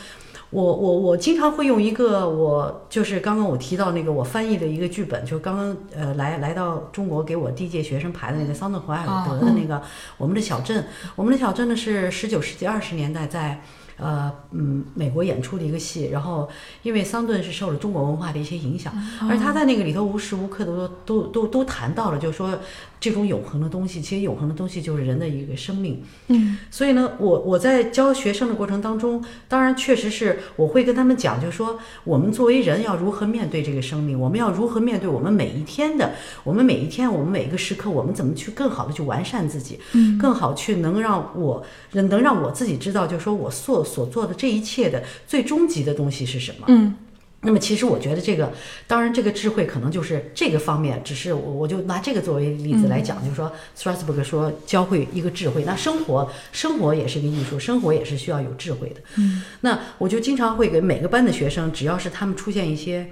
[0.52, 9.82] 我我我经常会用一个，我就是刚刚我提到那个我翻译的一个剧本，就刚刚呃来来到中国给我第一届学生排的那个桑顿怀尔德的那个
[10.18, 10.86] 我们的小镇，
[11.16, 13.62] 我们的小镇呢是十九世纪二十年代在。
[13.98, 16.50] 呃嗯，美国演出的一个戏，然后
[16.82, 18.92] 因为桑顿是受了中国文化的一些影响，
[19.30, 22.58] 而他在那个里头无时无刻都都都都谈到了，就是说
[23.02, 26.02] 这种永恒的东西，其实永恒的东西就是人的一个生命。
[26.28, 36.14] 嗯，所以呢，我我在教学生的过程当中，当然确实是我会跟他们讲，就是说我们作为人要如何面对这个生命，我们要如何面对我们每一天的，
[36.46, 41.62] 我们每一天，我们每一个时刻，我们怎么去更好的去完善自己，嗯，更好去能让我
[41.92, 43.82] 能让我自己知道，就是说我所。
[43.84, 46.66] 所做的这一切的最终极的东西是什么？
[46.70, 46.96] 嗯，
[47.44, 48.54] 那么其实我觉得这个，
[48.86, 59.02] 当然这个智慧可能就是这个方面，只是我我就拿这个作为例子来讲，就是说 Strasberg 说教会一个智慧，那生活生活也是一个艺术，生活也是需要有智慧的。
[59.18, 63.10] 嗯，那我就经常会给每个班的学生，只要是他们出现一些，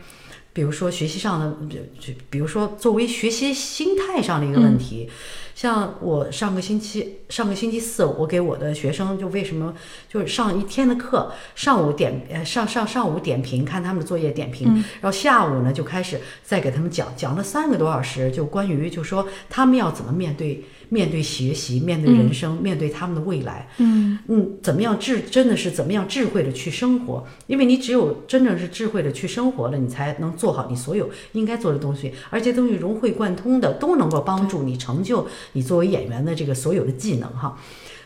[0.53, 5.09] 比如说学习上的，就就比如说作为学习心态上的一个问题。
[5.55, 9.73] 像我上个星期，上个星期四，我给我的学生就为什么
[10.07, 27.23] 就是上一天的课，上午点呃上上上午点评，看他们的作业点评，然后下午呢就开始再给他们讲，讲了三个多小时，就关于就说他们要怎么面对面对学习，面对人生，面对他们的未来，嗯嗯，怎么样智真的是怎么样智慧的去生活？
[27.45, 37.57] 因为你只有真正是智慧的去生活了，你才能做好你所有应该做的东西，而且东西融会贯通的，都能够帮助你成就你作为演员的这个所有的技能哈。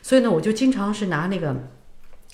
[0.02, 1.56] 所以呢，我就经常是拿那个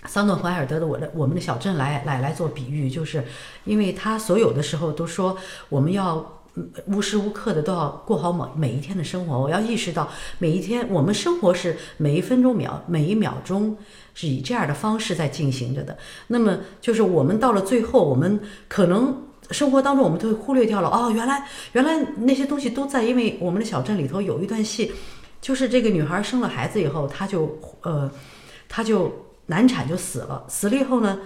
[0.07, 3.23] 桑顿怀尔德的我的我们的小镇来来来做比喻，就是
[3.65, 5.37] 因为他所有的时候都说
[5.69, 6.38] 我们要。
[6.87, 10.09] 无时无刻的都要过好每每一天的生活，我要意识到
[10.39, 13.77] 每一天我们生活是每一分钟秒每一秒钟
[14.13, 15.97] 是以这样的方式在进行着的。
[16.27, 24.91] 那么就是我们到了最后，我们可能生活当中我们都会忽略掉了哦，原来原来那些东西都在，因为我们的小镇里头有一段戏，
[25.39, 28.11] 就是这个女孩生了孩子以后，她就呃，
[28.67, 29.11] 她就
[29.45, 31.19] 难产就死了，死了以后呢。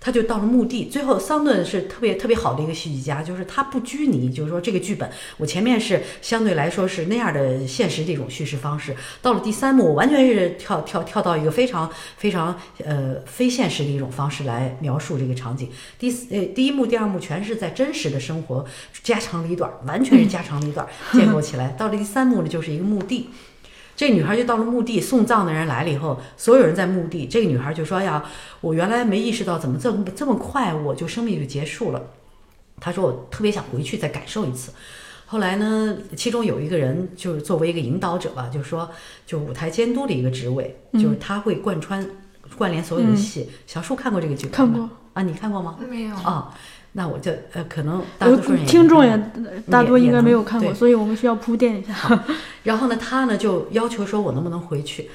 [0.00, 15.68] 他就到了墓地，最后桑顿是特别特别好的一个戏剧家，就是他不拘泥，就是说这个剧本，我前面是相对来说是那样的现实的一种叙事方式，到了第三幕，我完全是跳跳跳到一个非常非常呃非现实的一种方式来描述这个场景。
[15.98, 18.64] 第四呃第一幕、第二幕全是在真实的生活
[19.02, 21.68] 家长里短，完全是家长里短建构起来。
[21.78, 23.28] 到了第三幕呢，就是一个墓地。
[24.00, 27.26] 这女孩就到了墓地，送葬的人来了以后，所有人在墓地。
[27.26, 28.24] 这个女孩就说：“哎呀，
[28.62, 32.02] 我原来没意识到，怎么这么这么快，我就生命就结束了。”
[32.80, 34.72] 她说：“我特别想回去再感受一次。”
[35.28, 38.90] 后来呢，其中有一个人就是作为一个引导者吧，就是说，
[39.26, 42.02] 就舞台监督的一个职位，就是他会贯穿、
[42.56, 43.50] 关联所有的戏。
[43.66, 45.20] 小树看过这个剧吗看过啊？
[45.20, 45.76] 你看过吗？
[45.90, 46.56] 没有啊，
[46.92, 49.16] 那我就呃，可能大多数人听众也
[49.70, 52.24] 大多应该没有看过，所以我们需要铺垫一下。
[52.64, 55.08] 然后呢，他呢就要求说，我能不能回去？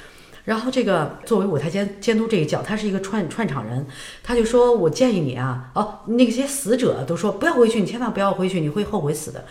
[0.46, 3.86] 然后这个作为舞台监监督这一角，他是一个串串场人，
[4.24, 9.44] 他就说我建议你啊，哦，那些死者都说不要回去，你千万不要回去，你会后悔死的。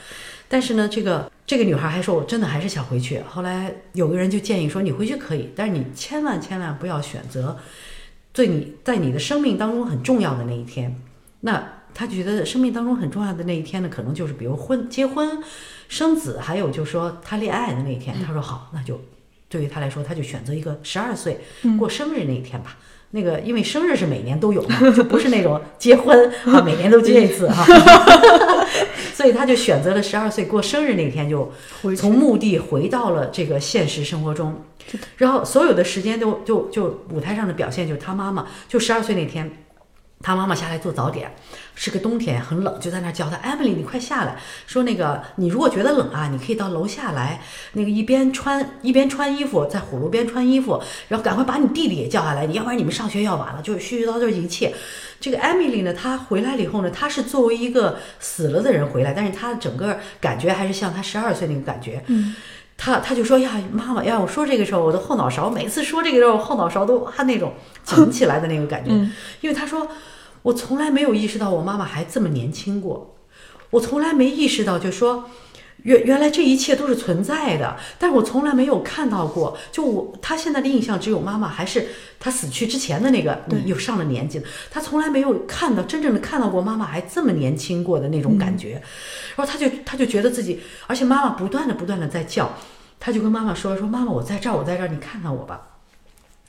[0.49, 3.21] 但是呢，这个这个女孩还说，我真的还是想回去。
[3.29, 7.59] 后来有个人就建议说，你回去可以，但是你千万千万不要选择
[8.33, 10.95] 对你在你的生命当中很重要的那一天。
[11.41, 15.39] 那他觉得生命当中很重要的那一天呢，可能就是比如婚、结婚、
[15.89, 18.17] 生子，还有就是说他恋爱的那一天。
[18.27, 19.01] 他说好，那就
[19.49, 21.41] 对于他来说，他就选择一个十二岁
[21.79, 22.77] 过生日那一天吧。
[23.13, 27.65] 那个因为生日是每年都有嘛，就不是那种结婚啊，每年都结一次哈、
[29.15, 31.53] 所以他就选择了十二岁过生日那天就
[31.97, 34.65] 从墓地回到了这个现实生活中，
[35.19, 39.64] 然后所有的时间都就就舞台上的表现就是他妈妈就十二岁那天。
[40.25, 41.31] 他妈妈下来做早点，
[41.75, 47.43] 是个冬天，很冷，就在那儿叫他，Emily，你快下来，说那个你如果觉得冷啊，你可以到楼下来，
[47.75, 54.75] 那个一边穿一边穿衣服，在火炉边穿衣服，然后赶快把你弟弟也叫下来，你要不然你们上学要晚了，就是絮絮叨叨一切。
[55.21, 62.03] 这个 Emily 呢，她回来了以后呢，她是作为一个死了的人回来，但是她整个感觉还是像她十二岁那个感觉。
[62.07, 62.35] 嗯，
[62.77, 69.13] 他他就说呀，妈妈呀，我说这个时候，我的后脑勺每次说这个时候，后脑勺都哇那种 紧起来的那个感觉，嗯。
[69.41, 69.89] 因为他说
[70.45, 73.17] 我从来没有意识到我妈妈还这么年轻过，
[73.71, 75.31] 我从来没意识到，就说
[75.85, 79.57] 原原来这一切都是存在的，但是我从来没有看到过。
[79.73, 81.87] 就我他现在的印象只有妈妈还是
[82.21, 88.83] 他死去之前的那个，你有上了年纪的，他从来没有看到真正的看到过妈妈还这么年轻过的那种感觉。
[89.37, 92.53] 然后他就他就觉得自己，而且妈妈不断的不断的在叫，
[93.01, 95.69] 他就跟妈妈说说妈妈我在这儿我在这儿你看看我吧，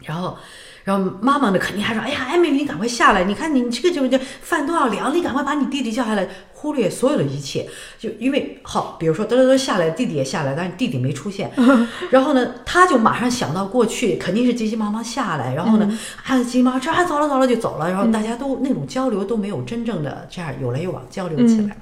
[0.04, 0.38] 然后。
[0.86, 3.26] 然后妈妈呢，肯定还说：“哎呀，艾米丽，你赶快下来！
[3.26, 6.26] 你看你这个就就饭都要凉，你赶快把你弟弟叫下来。”
[6.58, 7.68] 忽略所有的一切，
[8.00, 11.52] 就因为好，比如说嘚嘚嘚下来，弟弟也下来，但是弟弟没出现。
[12.10, 15.54] 然后呢，他就马上想到过去，肯定是急急忙忙下来。
[15.54, 17.90] 然后呢，啊，急急忙忙这啊走了走了就走了。
[17.90, 21.78] 然后大家都那种交流都没有真正的这样有来有往交流起来。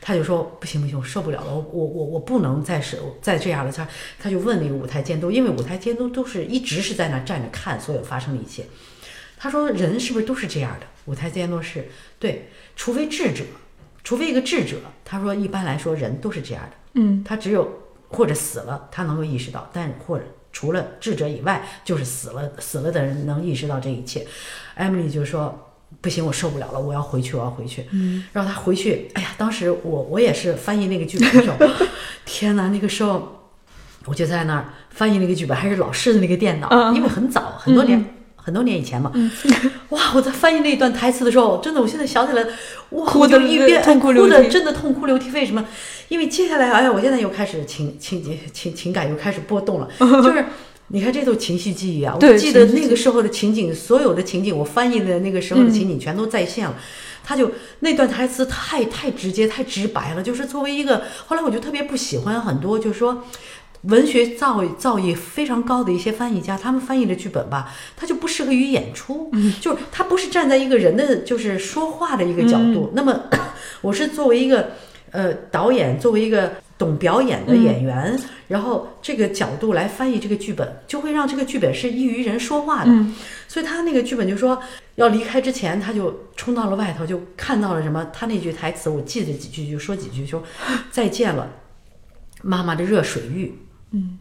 [0.00, 3.72] 他就说不行不行，我受不了了，我我我我不能再是再这样了。
[3.72, 3.86] 他
[4.18, 8.64] 他就问那个舞台监督，因为舞台监督都是一直是在那站着看所有发生的一切。
[9.36, 10.86] 他说人是不是都是这样的？
[11.06, 13.44] 舞台监督是对，除非智者，
[14.02, 14.76] 除非一个智者。
[15.04, 17.68] 他说一般来说人都是这样的，嗯他只有
[18.08, 24.26] 或者死了，他能够意识到，但或者除了智者以外，就是死了死了的人能意识到这一切。
[24.76, 25.64] Emily 就说。
[26.00, 27.86] 不行，我受不了了，我要回去，我要回去。
[27.92, 29.10] 嗯，然后他回去。
[29.14, 31.56] 哎呀，当时我我也是翻译那个剧本的时候，
[32.24, 33.50] 天哪，那个时候
[34.04, 38.14] 我就在那儿翻译那个剧本，还是老式的那个电脑，因为很早，很多年。
[38.40, 39.12] 很多年以前嘛，
[39.90, 40.00] 哇！
[40.14, 42.42] 我在翻译那一段台词的时候，真的，我现在想起来，
[42.90, 45.30] 哇，哭的一边哭的真的痛哭流涕。
[45.32, 45.62] 为什么？
[46.08, 49.88] 因为接下来，哎呀，我现在又开始情情情情感又开始波动了。
[50.00, 50.42] 就是
[50.88, 52.16] 你看，这都情绪记忆啊！
[52.20, 56.74] 我记得那个时候的情景，所有的情景，我翻译的那个时候的情景全都再现了。
[57.24, 60.22] 他就那段台词太太直接、太直白了。
[60.22, 63.24] 就是作为一个，后来我就特别不喜欢很多，就是说。
[63.82, 69.30] 文学造诣造诣非常高的一些翻译家，他们翻译的剧本吧，他就不适合于演出，
[69.60, 72.90] 就是他不是站在一个人的就是说话的一个角度。
[72.94, 73.22] 那么，
[73.80, 74.72] 我是作为一个
[75.12, 83.06] 呃导演，作为一个懂表演的演员，然后这个角度来翻译这个剧本，就会让这个剧本是易于人说话的。
[83.48, 84.62] 所以他那个剧本就说
[84.94, 88.08] 要离开之前，他就冲到了外头，就看到了什么？
[88.12, 90.42] 他那句台词我记得几句，就说几句，说
[90.90, 91.50] 再见了，
[92.42, 93.58] 妈妈的热水浴。
[93.90, 94.18] 嗯，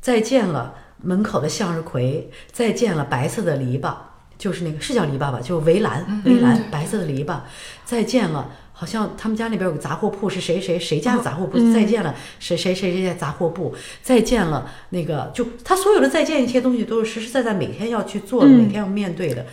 [0.00, 2.30] 再见了，门口的向日葵。
[2.52, 3.94] 再见了，白色的篱笆，
[4.38, 5.40] 就是那个是叫篱笆吧？
[5.42, 7.40] 就围栏，围栏，白色的篱笆。
[7.84, 11.58] 再见了，好像他们家那边有个杂货铺，是谁谁谁家的杂货铺？
[11.72, 13.74] 再见了，谁谁谁谁家杂货铺？
[14.02, 19.46] 再见了，那个就他所有的再见一些东西都是实实在在每天要去做的，每天要面对的。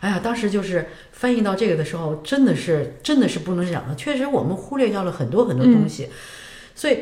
[0.00, 3.94] 哎呀，当时就是翻译到这个的时候，真的是真的是不能忍了。
[3.96, 6.08] 确实，我们忽略掉了很多很多东西，
[6.74, 6.98] 所以。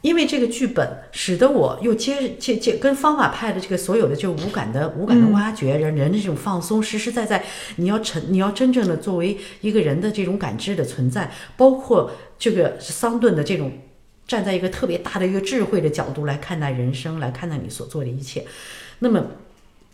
[0.00, 7.44] 因为这个剧本，使得我又接接接跟方法派的这个所有的就五感的五感的挖掘，人人的这种放松，实实在在，
[7.76, 13.72] 你要成你要真正的作为一个人的这种感知的存在，包括这个桑顿的这种
[14.26, 18.44] 站在一个特别大的一个智慧的角度来看待人生，来看待你所做的一切，
[19.00, 19.24] 那么。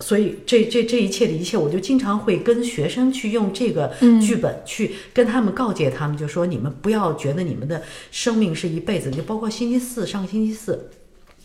[0.00, 7.80] 所以，这这这一切的一切，我就经常会跟学生去用这个剧本去跟他们告诫他们，就说你们不要觉得你们的
[8.10, 9.10] 生命是一辈子。
[9.10, 10.90] 就包括星期四，上个星期四，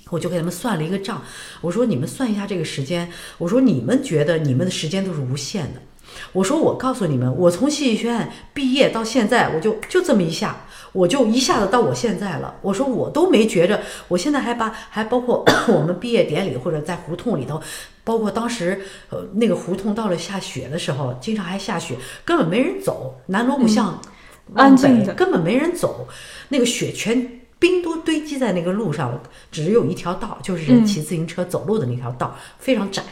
[0.10, 1.22] 我就给他们算了一个账，
[1.62, 5.82] 我说你们算一下这个时间，我说你们觉得你们的时间都是无限的。
[6.34, 10.66] 我说我告诉你们，我从戏剧学院毕业到现在，我就就这么一下。
[10.92, 12.56] 我就一下子到我现在了。
[12.64, 17.62] 我说我都没觉着，我现在还把还包括 我们毕业典礼或者在胡同里头，
[18.10, 18.82] 包括当时
[19.12, 21.96] 呃那个胡同到了下雪的时候，经常还下雪，
[22.26, 23.22] 根本没人走。
[23.28, 24.02] 南锣鼓巷
[24.56, 26.08] 安静的，根本没人走，
[26.48, 33.04] 那个雪全冰都堆积在那个路上，只有一条道，就是人骑自行车走路的那条道，非常窄。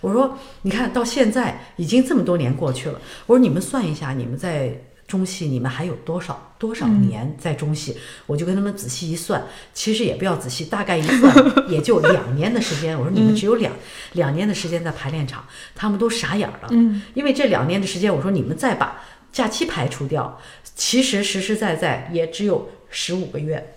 [0.00, 4.80] 我说你看到现在已经这么多年过去了，我说你们算一下，你们在。
[5.06, 7.96] 中戏，你们还有多少多少年在中戏？
[8.26, 11.34] 我就跟他们仔细一算，其实也不要仔细，大概一算
[11.68, 12.98] 也就两年的时间。
[12.98, 13.72] 我说你们只有两
[14.12, 15.44] 两年的时间在排练场，
[15.74, 16.68] 他们都傻眼了。
[16.70, 20.40] 嗯，因为这两年的时间，我说你们再把假期排除掉，
[20.74, 23.74] 其实实实在在也只有十五个月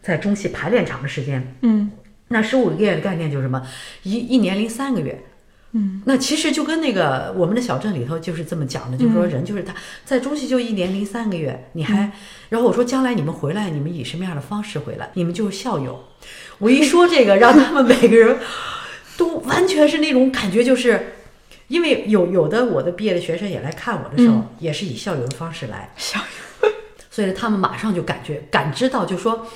[0.00, 1.56] 在中戏排练场的时间。
[1.62, 1.90] 嗯，
[2.28, 3.66] 那十五个月的概念就是什么？
[4.04, 5.24] 一一年零三个月。
[5.72, 12.10] 嗯，那其实就跟那个我们的小镇里头就是这么讲的，就是说人就是他在中戏就一年零三个月，你还，
[12.48, 15.10] 然后我说将来你们回来，你们以什么样的方式回来？
[15.12, 16.04] 你们就是校友。
[16.56, 18.38] 我一说这个，让他们每个人
[19.18, 21.12] 都完全是那种感觉，就是
[21.66, 26.18] 因为有有的我的毕业的学生也来看我的时候，也是以校友的方式来校
[26.62, 26.70] 友，
[27.10, 29.46] 所以他们马上就感觉感知到，就说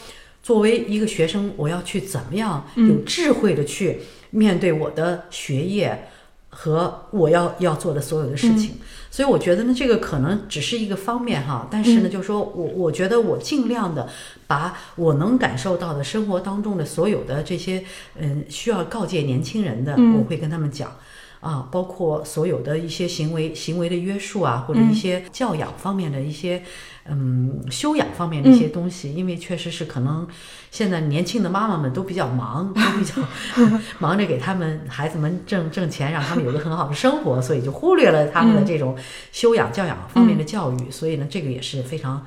[0.43, 4.01] 作为一个学生，我要去怎么样有智慧的去。
[4.33, 6.09] 面对我的学业
[6.51, 8.73] 和我要要做的所有的事情，
[9.11, 11.67] 所以我觉得呢，这个可能只是一个方面哈。
[11.71, 14.07] 但是呢，就是说我我觉得我尽量的
[14.47, 17.83] 把我能感受到的生活当中的所有的这些
[18.19, 20.95] 嗯需要告诫年轻人的，我会跟他们讲
[21.43, 26.63] 啊，包括所有的一些行为行为的约束啊，或者一些教养方面的一些。
[27.05, 30.25] 嗯，修养方面的一些东西，因为确实是可能
[30.71, 33.15] 现在年轻的妈妈们都比较忙，都比较
[33.99, 38.97] 忙着给他们孩子们挣挣钱，让他们有个很好的生活，所以就忽略了他们的这种
[39.33, 40.91] 修养教养方面的教育。
[40.93, 42.25] 所以呢，这个也是非常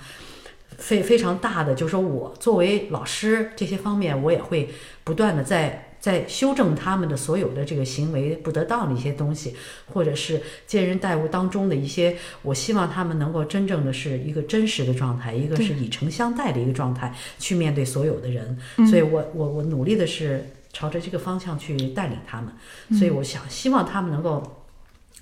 [0.77, 4.69] 非非常大的，就是说我作为老师这些方面，我也会
[5.05, 5.84] 不断的在。
[6.05, 9.55] 在修正他们的所有的这个行为不得当的一些东西，
[9.91, 18.55] 或者是接人待物当中的一些，我希望他们能够真正的是一个真实的状态，一个是以诚相待的一个状态去面对所有的人。
[18.87, 22.53] 所以我我我努力的是朝着这个方向去带领他们。
[22.99, 24.43] 所以我想希望他们能够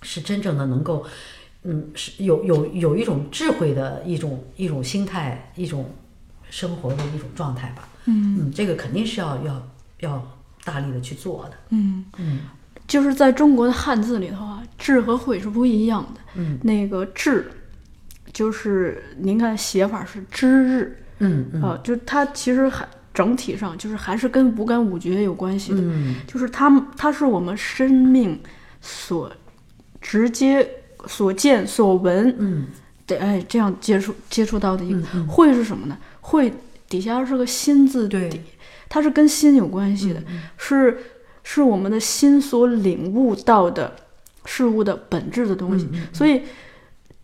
[0.01, 1.05] 是真正的能够，
[1.63, 5.89] 嗯，是有有有一种智慧的一种一种心态，一种
[6.49, 7.87] 生活的一种状态吧。
[8.03, 9.69] 嗯嗯，这个肯定是要要
[10.01, 10.37] 要。
[10.63, 12.05] 大力的去做的，嗯。
[12.17, 12.39] 嗯，
[12.87, 16.21] 就是在中国的汉字里头啊，智和慧是不一样的。
[16.35, 17.51] 嗯，那个智，
[18.31, 21.61] 就是您看写法是知日，嗯嗯。
[21.61, 26.15] 啊，就它其实还整体上就是还是跟五感五觉有关系的，嗯。
[26.27, 28.39] 就是它它是我们生命
[28.81, 29.31] 所
[30.01, 30.67] 直接
[31.07, 32.67] 所见所闻，嗯。
[33.05, 35.27] 对，哎，这样接触接触到的一个嗯嗯。
[35.27, 35.97] 慧是什么呢？
[36.21, 36.53] 慧
[36.87, 38.29] 底下是个心字对。
[38.29, 38.39] 底，
[38.93, 40.21] 它是跟心有关系的，
[40.55, 40.95] 是
[41.41, 43.95] 是我们的心所领悟到的
[44.45, 45.89] 事物的本质的东西。
[45.91, 46.43] 嗯所以，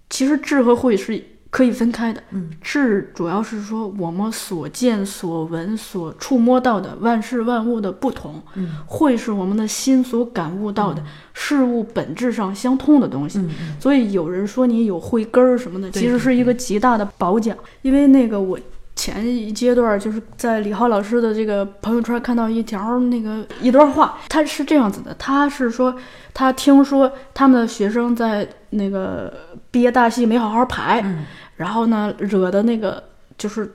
[0.09, 2.23] 其实智和慧是可以分开的。
[2.31, 11.03] 嗯智主要是说我们所见所闻所触摸到的万事万物的不同，嗯慧是我们的心所感悟到的
[11.35, 13.37] 事物本质上相通的东西。
[13.37, 17.55] 嗯所以有人说你有慧根儿什么的，其实是一个极大的褒奖。
[17.83, 18.59] 因为那个我
[18.99, 25.95] 前一阶段就是在李浩老师的这个朋友圈看到一条那个一段话，他是这样子的，他是说
[26.33, 29.33] 他听说他们的学生在那个
[29.71, 31.25] 毕业大戏没好好排，嗯。
[31.55, 33.01] 然后呢惹的那个
[33.37, 33.73] 就是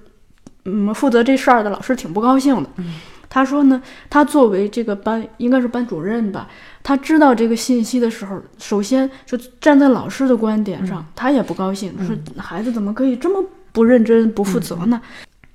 [0.66, 2.68] 嗯负责这事儿的老师挺不高兴的。
[2.76, 2.92] 嗯。
[3.30, 6.46] 他说呢，他作为这个班应该是班主任吧，
[6.82, 13.42] 他知道这个信息的时候，首先就站在老师的观点上，他也不高兴，说孩子怎么可以这么
[13.74, 14.98] 不认真、不负责呢？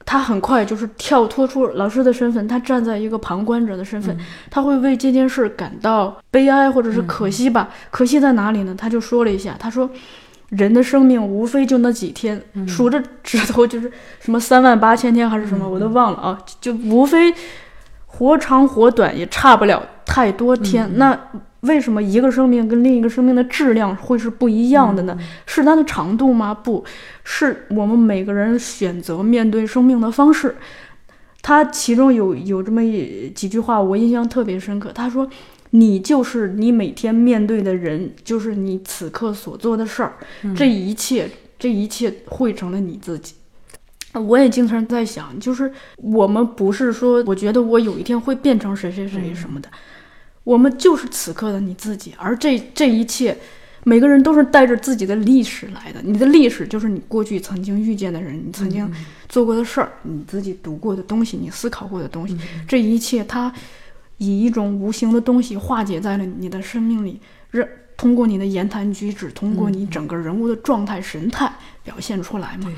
[0.06, 4.16] 他很快就是跳脱出老师的身份，他站在一个旁观者的身份，
[4.52, 7.70] 他会为这件事感到悲哀或者是可惜吧？
[7.90, 8.76] 可惜在哪里呢？
[8.78, 9.90] 他就说了一下，他说。
[10.50, 17.32] 人的生命无非就那几天，数着指头就是什么三万八千天还是什么，我都忘了啊，就无非
[18.08, 20.90] 活长活短也差不了太多天。
[20.96, 21.16] 那
[21.62, 25.18] 为什么一个生命跟另一个生命的质量会是不一样的呢？
[25.46, 26.54] 是它的长度吗？
[26.54, 26.84] 不
[27.24, 30.56] 是，我们每个人选择面对生命的方式。
[31.42, 34.92] 他其中有有这么一几句话，我印象特别深刻。
[34.94, 35.28] 他说
[35.72, 40.14] ：“你就是你每天面对的人，就是你此刻所做的事儿，
[40.56, 43.36] 这一切，这一切汇成了你自己。”
[44.14, 49.70] 我也经常在想，就是我们不是说，我觉得我有一天会变成谁谁谁什么的，
[50.44, 53.38] 我们就是此刻的你自己，而这这一切，
[53.84, 56.02] 每个人都是带着自己的历史来的。
[56.02, 58.90] 你的历史就是你过去曾经遇见的人，你曾经
[59.28, 62.38] 做过的事儿，你自己读过的东西，你思考过的东西，
[62.68, 63.54] 这一切它
[64.18, 67.20] 以一种无形的东西化解在了你的生命里，
[67.52, 71.52] 让通过你的言谈举止，通过你整个人物的状态神态
[71.84, 72.72] 表现出来嘛。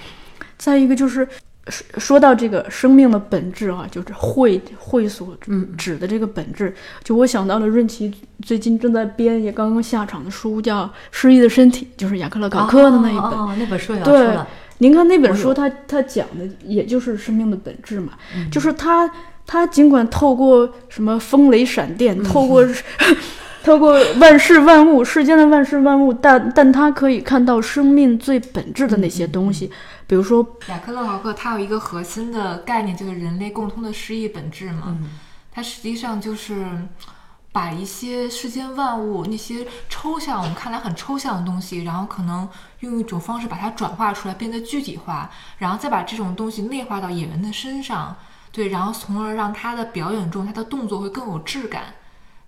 [0.58, 1.28] 再一个就是
[1.68, 5.38] 说说到这个生命的本质啊，就是会会所
[5.78, 13.24] 指的这个本质，就我想到了润奇最近正在编也刚刚下场的书，叫《失忆的身体》，就是雅克勒考克的那一本。
[13.24, 14.36] 哦，那本书也对，，
[14.80, 18.50] 您看那本书它，它讲的也就是生命的本质嘛，嗯。
[18.50, 19.10] 就是它
[19.46, 22.68] 它尽管透过什么风雷闪电，透过
[23.64, 29.70] 透过万事万物，世间的万事万物，但但它可以看到生命最本质的那些东西，
[30.12, 34.98] 比如说雅克勒豪克他有一个核心的概念，就是人类共通的诗意本质嘛。
[35.54, 36.86] 它实际上就是
[37.54, 42.50] 把一些世间万物那些抽象，我们看来很抽象的东西，然后可能
[42.82, 48.14] 用一种方式把它转化出来，变得具体化，然后再把这种东西内化到演员的身上，
[48.52, 51.84] 对，然后从而让他的表演中他的动作会更有质感。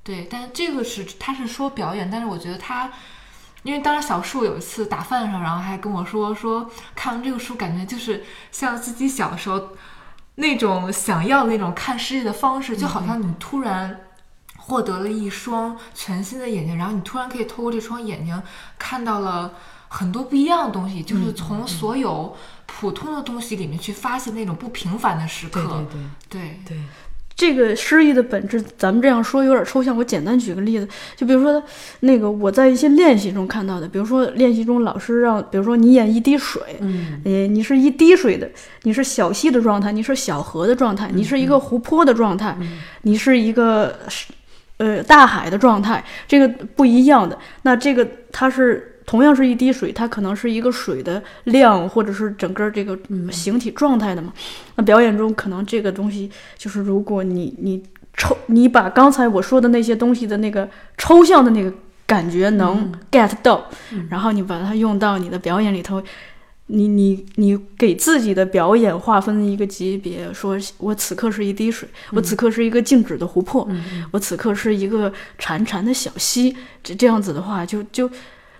[0.03, 2.91] 对，但这个是他是说表演，但是我觉得他，
[3.63, 9.69] 因为当时小树有一次打饭上，然后还跟我说说看完这个书，感觉就是像自己小时候
[10.35, 14.01] 那种想要的那种看世界的方式，就好像你突然
[14.57, 18.41] 获得了一双全新的眼睛，然后你突然可以透过这双眼睛
[18.77, 19.53] 看到了
[19.87, 22.35] 很多不一样的东西，就是从所有
[22.65, 25.61] 普通的东西里面去发现那种不平凡的时刻。
[25.61, 26.59] 对对。
[26.65, 26.75] 对。
[26.75, 26.77] 对，
[27.35, 29.95] 这个诗意的本质，咱们这样说有点抽象。
[29.97, 31.61] 我简单举个例子，就比如说
[32.01, 36.61] 那个我在一些练习中看到的，比如说练习中老师让，比如说你演一滴水，
[37.23, 38.49] 你是一滴水的，
[38.83, 42.55] 你是小溪的状态，你是小河的状态，你是一个湖泊的状态，
[43.01, 43.97] 你是一个
[44.77, 47.37] 呃大海的状态，这个不一样的。
[47.63, 52.97] 那这个它是同样是一滴水，它可能是一个水的量，或者是整个这个
[53.31, 54.33] 形体状态的嘛。
[54.75, 57.81] 那表演中可能这个东西就是，如果你你
[58.15, 61.73] 抽你把刚才我说的那些东西的那个抽象的那个
[62.05, 63.69] 感觉能 get 到，
[64.09, 66.01] 然后你把它用到你的表演里头。
[66.67, 73.67] 你你你给自己的表演划分一个级别，说我此刻是一滴水，我此刻是一个静止的湖泊，
[74.11, 78.09] 我此刻是一个潺潺的小溪，这这样子的话，就就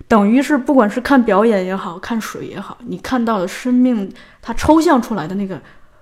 [0.08, 5.60] 等于是不管是看表演也好看水也好，你看到的生命它抽象出来的那个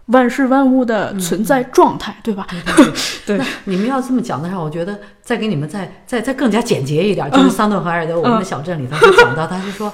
[0.08, 2.46] 万事万物的存在状态，对吧？
[3.26, 9.94] 对那你们要这么讲的话，我觉得再给你们再再再更加简洁一点， 就是桑顿海尔德《我们的小镇》里头就讲到，他是说，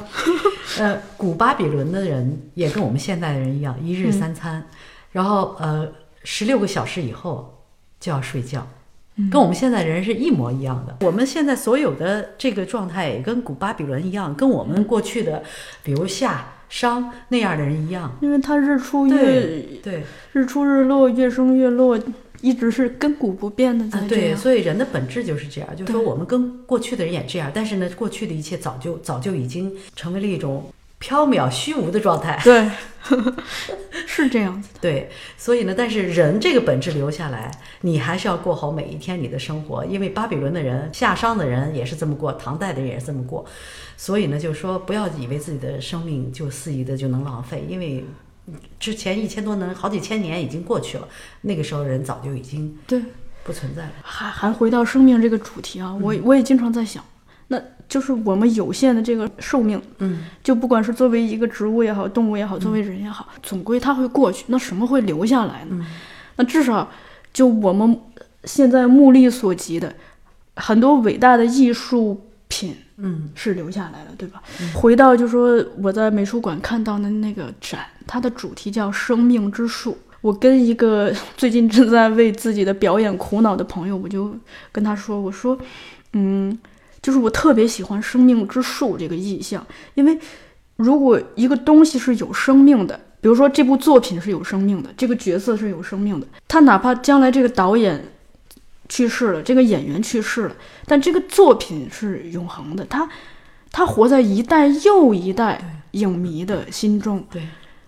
[0.79, 4.65] 呃，古巴比伦的人也跟我们现代的人一样，一日三餐，
[5.11, 5.87] 然后呃，
[6.23, 7.63] 十六个小时以后
[7.99, 8.65] 就要睡觉。
[9.31, 10.97] 跟我们现在人是一模一样的。
[11.05, 15.41] 我们现在所有的这个状态也跟古巴比伦一样，跟我们过去的，
[15.83, 18.15] 比如夏、商那样的人一样。
[18.21, 20.03] 因为它日出月对对。
[20.33, 21.99] 日出日落，月升月落，
[22.41, 30.63] 一直是亘古不变的在啊，对，所以人的本质就是这样，就是说我们跟过去的人也这样，但是呢，过去的一切早就早就已经成为了一种
[30.99, 32.39] 缥缈虚无的状态。
[32.43, 32.69] 对，
[34.05, 34.79] 是这样子的。
[34.81, 43.45] 对，所以呢，但是人这个本质留下来，你还是要过好每一天你的生活，因为巴比伦的人、夏商的人也是这么过，唐代的人也是这么过，
[43.95, 48.03] 所以呢，就是说不要以为自己的生命就肆意的就能浪费，因为
[48.79, 51.07] 之前一千多年、好几千年已经过去了，
[51.41, 53.01] 那个时候人早就已经对，
[53.43, 53.91] 不存在了。
[54.01, 57.03] 还还回到生命这个主题啊，我我也经常在想，
[57.49, 64.45] 那就是我们有限的这个寿命，嗯，就不管是作为一个植物也好，动物也好，作为人也好，总归它会过去。
[64.47, 65.85] 那什么会留下来呢？
[66.35, 66.89] 那至少
[67.31, 67.99] 就我们
[68.43, 69.95] 现在目力所及的
[70.55, 74.41] 很多伟大的艺术品，嗯，是留下来了，对吧？
[74.75, 79.97] 回到就说我在美术馆看到的那个展，它的主题叫“生命之树”。
[80.21, 84.35] 我跟一个 最近正在为自己的表演苦恼的朋友，我就
[84.71, 85.57] 跟他说：“我说，
[86.13, 86.57] 嗯，
[87.07, 90.19] 就是我特别喜欢‘生命之树’这个意象，因为
[90.75, 98.03] 如果一个东西是有生命的，比如说这部作品是有生命的，这个角色是有生命的，他哪怕将来这个导演
[98.89, 100.55] 去世了，这个演员去世了，
[100.85, 103.07] 但这个作品是永恒的，他
[103.71, 107.41] 他活在一代又一代影迷的心中，对，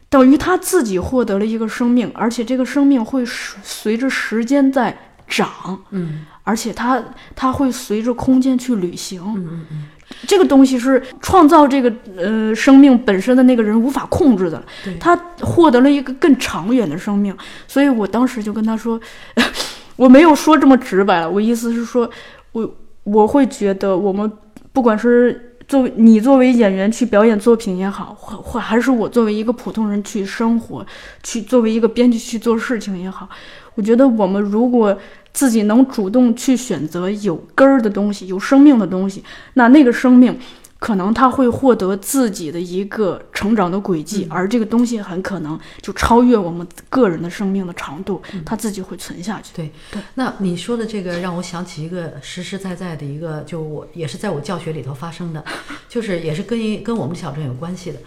[0.08, 4.98] 等于他自己获得了一个生命，而且这个生命会随随着时间在
[5.28, 7.00] 长，嗯而且它
[7.36, 9.22] 它会随着空间去旅行。
[9.22, 9.84] 嗯嗯嗯，
[10.28, 14.64] 这个东西是创造这个呃生命本身的那个人无法控制的，
[15.00, 17.36] 他获得了一个更长远的生命，
[17.68, 19.00] 所以我当时就跟他说，
[19.96, 22.10] 我没有说这么直白了，我意思是说，
[22.54, 24.32] 我我会觉得我们
[24.74, 30.84] 不管是作为你作为演员去表演作品也好，或或还是我作为一个普通人去生活，
[31.22, 33.30] 去作为一个编剧去做事情也好，
[33.76, 34.98] 我觉得我们如果
[35.34, 39.24] 自己能主动去选择有根儿的东西、有生命的东西，
[39.54, 40.38] 那那个生命
[40.80, 49.54] 可能他会获得自己的一个成长的轨迹，而这个东西很可能就超越我们个人的生命的长度，它自己会存下去。
[49.56, 55.44] 对对那你说的这个让我想起一个实实在在的一个，就我也是在我教学里头发生的，
[55.90, 58.00] 就是也是跟一跟我们小镇有关系的。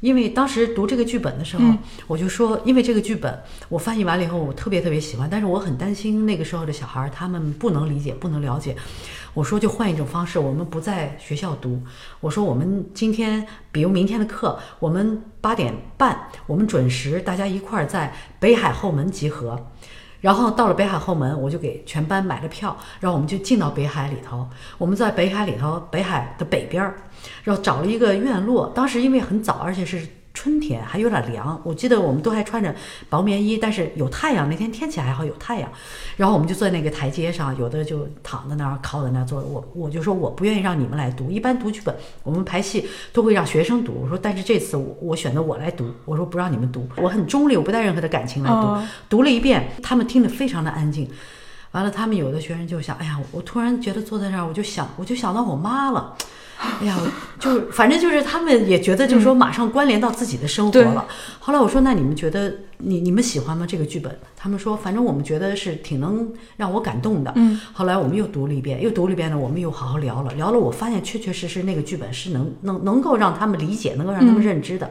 [0.00, 1.64] 因为当时读这个剧本的时候，
[2.06, 8.76] 我就说，因为这个剧本我翻译完了以后，我特别特别喜欢，但是我很担心那个时候的小孩儿他们不能理解，不能了解。
[9.34, 11.82] 我说就换一种方式，我们不在学校读。
[12.20, 19.66] 我说我们今天，比如明天的课，我们八点半，我们准时大家一块儿在北海后门集合。
[20.22, 24.48] 然后到了北海后门，我就给全班买了票，然后我们就进到北海里头。
[24.78, 26.96] 我们在北海里头，北海的北边儿，
[27.44, 28.72] 然后找了一个院落。
[28.74, 31.58] 当时因为很早，而且是春天，还有点凉。
[31.64, 32.74] 我记得我们都还穿着
[33.08, 35.70] 薄棉衣，但是有太阳，那天天气还好，有太阳。
[36.16, 39.40] 然后我们就坐在那个台阶上，有的就躺在那儿，靠在那儿坐。
[39.40, 43.98] 我我就说我不愿意让你们来读，一般读剧本，我们排戏都会让学生读。
[44.02, 48.56] 我说但是这次我我选择我来读，我说不让你们读，我很中立，我不带任何的感情来读。
[48.56, 51.08] 哦读了一遍，他们听得非常的安静。
[51.72, 56.14] 完了，他们有的学生就想，哎呀，我突然觉得坐在这儿，我就想，我就想到我妈了。
[56.58, 56.98] 哎呀，
[57.38, 61.06] 就反正就是他们也觉得，就是说马上关联到自己的生活对了。
[61.38, 63.66] 后来我说，那你们觉得你你们喜欢吗？
[63.68, 64.18] 这个剧本？
[64.36, 67.32] 他们说，反正我们觉得是挺能让我感动的。
[67.36, 67.60] 嗯。
[67.72, 74.90] 后来我们又读了一遍，又读了一遍呢，我们又好好聊了，聊了，我发现确确实实那个剧本是能能能够让他们理解，能够让他们认知的。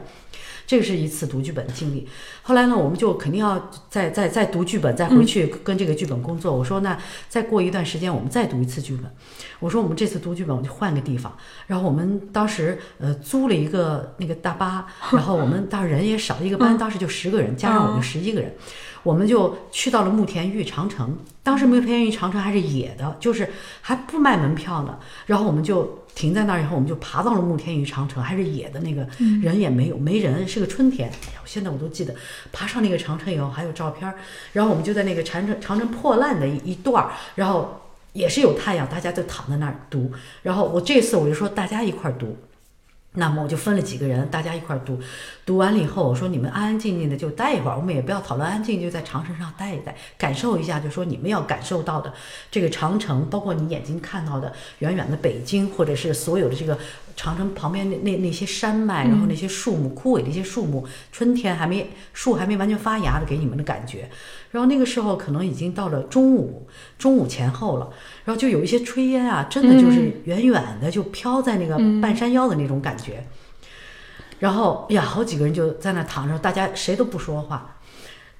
[0.68, 2.08] 这个是一次读剧本的经历。
[2.46, 6.56] 后来呢，我们就肯定要再再再读剧本，再回去跟这个剧本工作。
[6.56, 6.96] 我说那
[7.28, 9.10] 再过一段时间，我们再读一次剧本。
[9.58, 11.36] 我说我们这次读剧本，我们就换个地方。
[11.66, 18.54] 然后我们当时呃租了一个那个大巴， 然后我们当时人也少，一个班当时就十个人，加上我们十一个人。
[19.02, 23.48] 我们就去到了慕田峪长城，当时慕田峪长城还是野的，就是
[23.80, 24.98] 还不卖门票呢。
[25.26, 29.06] 然后我们就停在那儿以后，我们就爬到了慕田峪长城，还是野的那个，
[29.40, 31.08] 人也没有，没人，是个春天。
[31.08, 32.12] 哎呀，现在我都记得，
[32.52, 34.16] 爬上那个长城以后还有照片儿，
[34.52, 37.80] 然后我们就在那个长城长城破烂的一一段儿，然后
[38.12, 40.12] 也是有太阳，大家就躺在那儿读。
[40.42, 42.36] 然后我这次我就说大家一块儿读。
[43.18, 45.00] 那么我就分了几个人，大家一块儿读。
[45.46, 50.80] 读完了以后，我说你们安安静静的就待一会儿，我们也不要讨论，安静就在长城上待一待，感受一下。
[50.80, 52.12] 就说你们要感受到的
[52.50, 56.76] 这个长城，包括你眼睛看到的远远的北京，或者是所有的这个
[57.14, 64.10] 长城旁边那那那些山脉，然后那些树木枯萎的一些树木，春天还没树还没完全发芽的给你们的感觉。
[64.50, 66.66] 然后那个时候可能已经到了中午，
[66.98, 67.88] 中午前后了，
[68.24, 73.24] 然后就有一些炊烟啊，真的就是远远的就飘在那个半山腰的那种感觉。
[74.38, 77.76] 然后呀，好几个人就在那躺着，大家谁都不说话。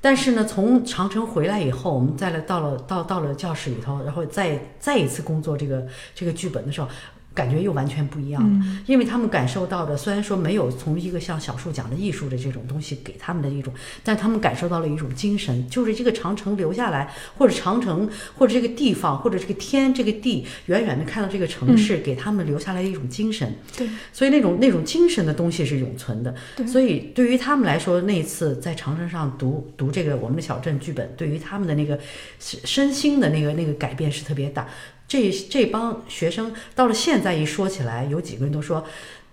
[0.01, 6.89] 但是呢，从长城回来以后，我们再来到了到到了教室里头，然后再再一次工作这个这个剧本的时候。
[7.37, 13.73] 感觉又完全不一样了，因为他们感受到的虽然说没有从一个像小树讲的艺术的这种东西给他们的一种，
[14.03, 18.09] 但他们感受到了一种精神，就是这个长城留下来，或者长城，
[18.39, 23.55] 或者这个地方，或者这个天，这个地，远远的看到这个城市，给他们留下来一种精神。
[23.77, 26.35] 对，所以那种那种精神的东西是永存的。
[26.57, 31.99] 对，所以对于他们来说，那一次在长城上读读这个我们的小镇剧本，对于他们的那个
[32.39, 34.67] 身心的那个那个改变是特别大。
[35.09, 38.85] 这这帮学生到了现在一说起来，有几个人都说，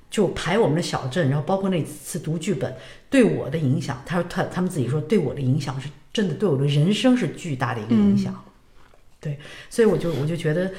[0.09, 2.75] 就排我们的小镇，然后包括那次读剧本
[3.09, 8.33] 对我的影响，他说他他们自己说对我的影响是真的，对我的人生是巨大的一个影响。
[9.19, 10.71] 对，所以我就我就觉得，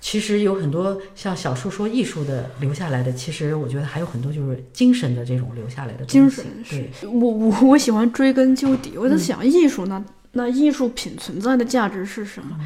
[0.00, 6.44] 其实有很多像小树说艺术的留下来的，其实我觉得还有很多就是精神的这种留下来的精神。
[6.68, 12.56] 对，我我我喜欢追根究底，我在想艺术呢，那艺术品存在的价值是什么？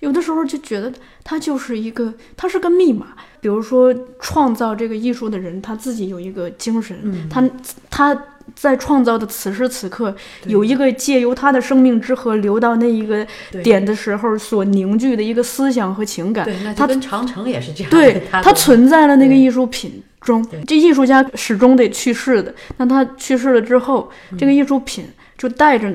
[0.00, 0.92] 有的时候就觉得
[1.24, 3.08] 它就是一个，它是个密码。
[3.40, 7.42] 比如说，创造这个艺术的人，他自己有一个精神，他
[7.88, 8.24] 他
[8.54, 13.26] 在创造的此时此刻，有一个借由他的生命之河流到那一个
[13.62, 16.46] 点的时候所凝聚的一个思想和情感。
[16.76, 17.90] 他跟长城也是这样。
[17.90, 20.46] 对，他存在了那个艺术品中。
[20.66, 25.06] 这艺术家始终得去世的，那他去世了之后，这个艺术品
[25.38, 25.90] 就带着。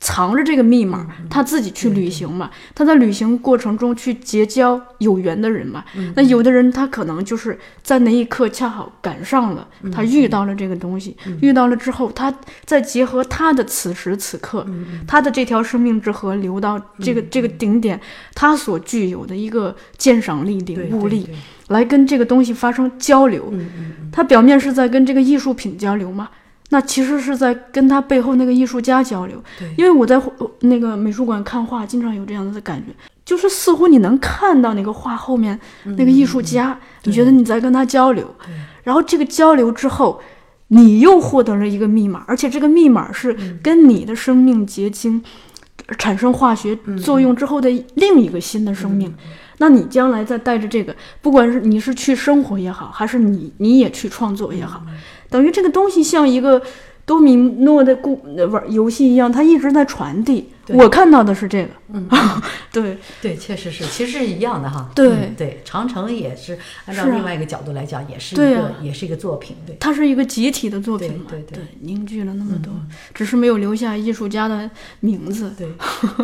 [0.00, 2.50] 藏着这个密码，他自己去旅行嘛？
[2.74, 5.84] 他在旅行过程中去结交有缘的人嘛？
[6.16, 12.34] 那有的人他可能就是在那一刻恰好赶上了，他遇到了这个东西，遇到了之后，他
[12.64, 14.66] 再结合他的此时此刻，
[15.06, 18.00] 他的这条生命之河流到这个这个顶点，
[18.34, 21.28] 他所具有的一个鉴赏力、领悟力，
[21.68, 23.52] 来跟这个东西发生交流。
[24.10, 26.30] 他表面是在跟这个艺术品交流嘛？
[26.70, 29.42] 那其实是在跟他背后那个艺术家交流，
[29.76, 30.20] 因为我在
[30.60, 32.92] 那个美术馆看画，经常有这样的感觉，
[33.24, 38.32] 就是似乎你能看到那个画后面那个艺术家，你觉得你在跟他交流，
[38.84, 40.20] 然后这个交流之后，
[40.68, 45.20] 你又获得了一个密码，而且这个密码是跟你的生命结晶
[45.98, 49.12] 产生化学作用之后的另一个新的生命，
[49.58, 54.80] 那你将来再带着这个，不管是你是去生活也好，还是你你也去创作也好。
[55.30, 56.60] 等于这个东西像一个
[57.06, 58.20] 多米诺的故
[58.50, 60.50] 玩游戏一样，它一直在传递。
[60.72, 62.08] 我看到的是这个，嗯，
[62.72, 64.88] 对对，确实是，其实是一样的哈。
[64.94, 69.56] 对对，长城也是按照另外一个角度来讲，也是一个也是一个作品。
[69.66, 71.24] 对，它是一个集体的作品嘛？
[71.28, 72.72] 对对，凝聚了那么多，
[73.12, 74.70] 只是没有留下艺术家的
[75.00, 75.52] 名字。
[75.58, 75.68] 对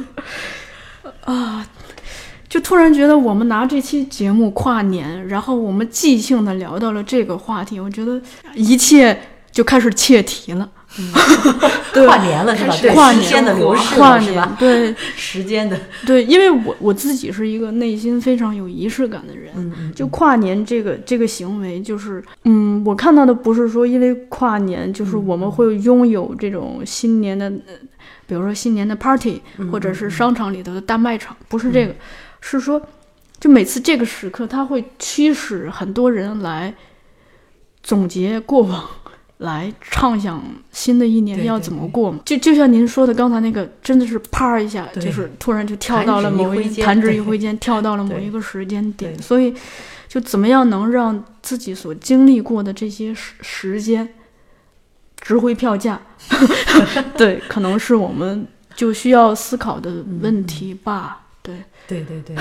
[1.27, 1.67] 啊。
[2.57, 8.19] 就突然觉得我们拿这期节目跨年，然后我们即兴的聊到了这个话题，我觉得
[8.55, 9.15] 一切
[9.53, 10.67] 就开始切题了。
[11.93, 12.95] 跨年了是吧？
[12.95, 14.57] 跨年的流逝是吧？
[14.59, 27.51] 对， 时间的对，因为我我自己是一个内心非常有仪式感的人，就跨年这个这个行为，就是嗯，我看到的不是说因为跨年就是我们会拥有这种新年的，
[28.27, 31.95] 比如说新年的 party，或者是商场里头的大卖场，不是这个。
[32.41, 32.81] 是说，
[33.41, 36.75] 就每次这个时刻，他会驱使很多人来
[37.83, 38.85] 总结过往，
[39.39, 42.21] 来畅想新的一年要怎么过嘛？
[42.25, 49.21] 就就像您说的刚才那个，真的是啪一下，就是突然就跳到了某一弹指一挥间，跳到了某一个时间点。
[49.21, 49.55] 所以，
[50.09, 54.15] 就怎么样能让自己所经历过的这些时时间
[55.21, 56.01] 值回票价？
[57.17, 61.26] 对，可能是我们就需要思考的问题吧。
[61.47, 61.55] 对。
[61.89, 62.35] 对对对，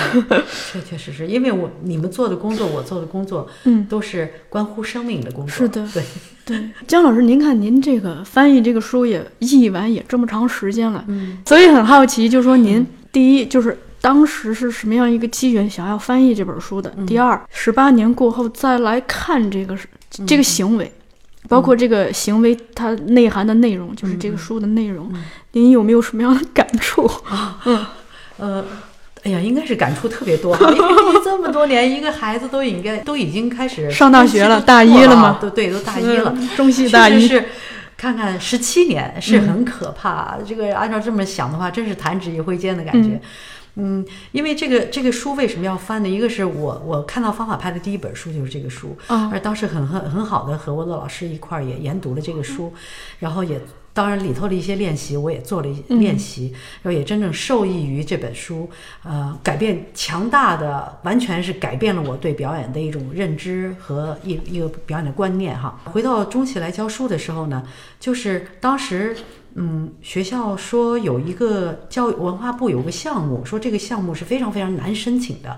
[0.74, 5.56] 确确实实，因为我你们做的工作，我做的工作，嗯，都是关乎生命的工作。
[5.56, 6.04] 是的，对
[6.44, 6.70] 对。
[6.88, 16.92] 姜老师，您看您这个翻译这个书也译完也这么长时间了，嗯，所以很好奇，就说您第一就是当时是什么样一个机缘想要翻译这本书的？
[17.06, 19.78] 第二，十八年过后再来看这个
[20.26, 20.92] 这个行为，
[21.48, 25.14] 包括这个行为它内涵的内容，就是这个书的内容，
[25.52, 27.06] 您有没有什么样的感触？
[27.30, 27.86] 啊，嗯，
[28.38, 28.66] 呃。
[29.26, 37.44] 哎呀，应该是感触特别多哈，因为这么多年，一个孩子都应该都已经开始 上大学了大一了了吗都对，都大一了，嗯中戏大一是。
[37.98, 43.20] 看看十七年是很可怕，这个按照这么想的话，真是弹指一挥间的感觉。
[43.76, 46.10] 嗯，因为这个这个书为什么要翻呢？
[46.10, 52.74] 一个是我我看到方法派的第一本书就是这个书，哦而当时很很很好的和我的老师一块儿也研读了这个书，
[53.20, 53.62] 然后也
[53.96, 58.70] 当然里头的一些练习我也做了一练习，然后也真正受益于这本书，
[59.04, 65.80] 呃，改变强大的，完全是改变了我对表演的一种认知和一一个表演的观念哈。
[65.86, 67.64] 回到中戏来教书的时候呢，
[68.00, 69.16] 就是当时。
[69.58, 75.58] 嗯，学校说有一个教育文化部有个项目，说这个项目是非常非常难申请的。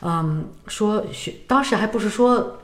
[0.00, 2.58] 嗯，说学当时还不是说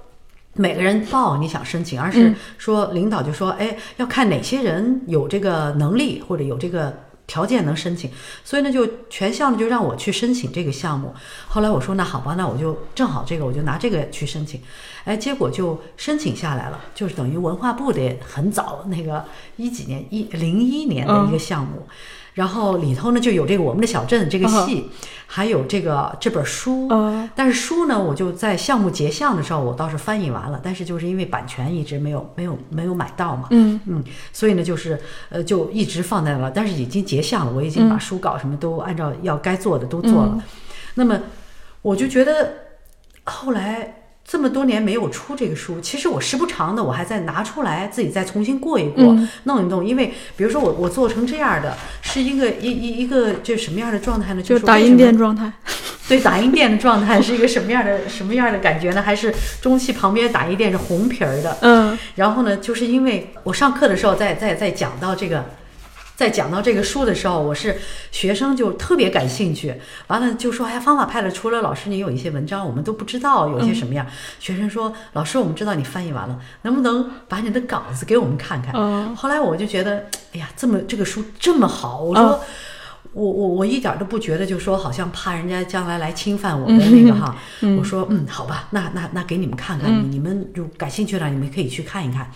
[0.54, 6.94] 每个人报你想申请，而是说领导就说，哎，要看哪些人有这个能力或者有这个
[7.26, 8.10] 条件能申请，
[8.44, 11.14] 所以呢，就全校呢就让我去申请这个项目。
[11.48, 14.60] 后来我说那好吧，那我就正好这个我就拿这个去申请，
[15.04, 19.24] 哎，结果就申请下来了，就是等于文化部的很早那个
[19.56, 21.88] 一几年一零一年的一个项目。
[22.34, 24.88] 然后里头呢就有这个我们的小镇这个戏，
[25.26, 26.88] 还有这个这本书。
[26.88, 34.02] 呃但是书呢，我就在项目结项的时候，我倒是翻译完了，但是就是因为版权一直没有没有没有买到嘛，嗯嗯，
[34.32, 36.50] 所以呢，就是呃，就一直放在那了。
[36.50, 40.42] 但是已经结项了，我已经把书稿什么都按照要该做的都做了。
[40.94, 41.20] 那么
[41.82, 42.54] 我就觉得
[43.24, 43.98] 后来。
[44.24, 49.84] 这么多年没有出这个书，其实我时不常的我还在拿出来自己再重新过一过，嗯弄一弄。
[49.84, 54.42] 因为比如说我我做成这样的，是一个一一一个这什么样的状态呢？
[54.42, 55.52] 就是打印店状态。
[56.08, 59.02] 对打印店的状态是一个什么样的什么样的感觉呢？
[59.02, 61.58] 还是中戏旁边打印店是红皮儿的？
[61.60, 65.44] 嗯然后呢，就是因为我上课的时候在在在讲到这个。
[66.22, 67.76] 在讲到这个书的时候，我是
[68.12, 69.74] 学生就特别感兴趣，
[70.06, 74.06] 完了就说：“哎呀，方法派的除了老师你有一些文章，我们都不知道有些什么样。
[74.38, 82.40] 学生说：“老师，我们知道你翻译完了，能不能把你的稿子给我们看看？”嗯后来我就觉得，哎呀，这么这个书这么好，我说。
[83.14, 87.36] 我我我一点都不觉得，就说好像怕人家将来来侵犯我的那个哈。
[87.76, 92.30] 我说嗯，好吧，那那那给你们看看，你你们就感兴趣了，你们可以去看一看。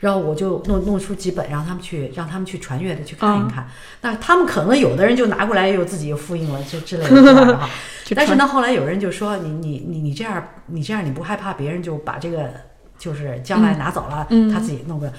[0.00, 3.68] 然后我就弄弄出几本，让他们去让他们去传阅的去看一看。
[4.02, 7.60] 那他们可能有的人就拿过来又自己又复印了，就之类的。
[8.14, 12.50] 但是呢，后来有人就说你你你你这样你这样你不害怕别人就把这个
[12.98, 15.12] 就是将来拿走了，他自己弄个。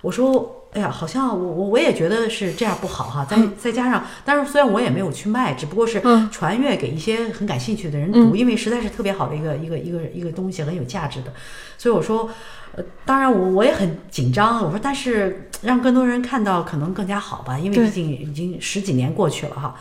[0.00, 3.24] 我说，哎呀，好像我我我也觉得是这样不好哈。
[3.24, 11.32] 再再加上，但是虽然我也没有去卖，只不过是嗯传阅给一些很感兴趣的人读，因为实在是特别好的一个一个一个一个东西，很有价值的。
[11.76, 12.30] 所以我说，
[12.74, 14.64] 呃，当然我我也很紧张。
[14.64, 19.74] 我说，但是让更多人看到可能更加好吧，因为对毕竟已经十几年过去了哈。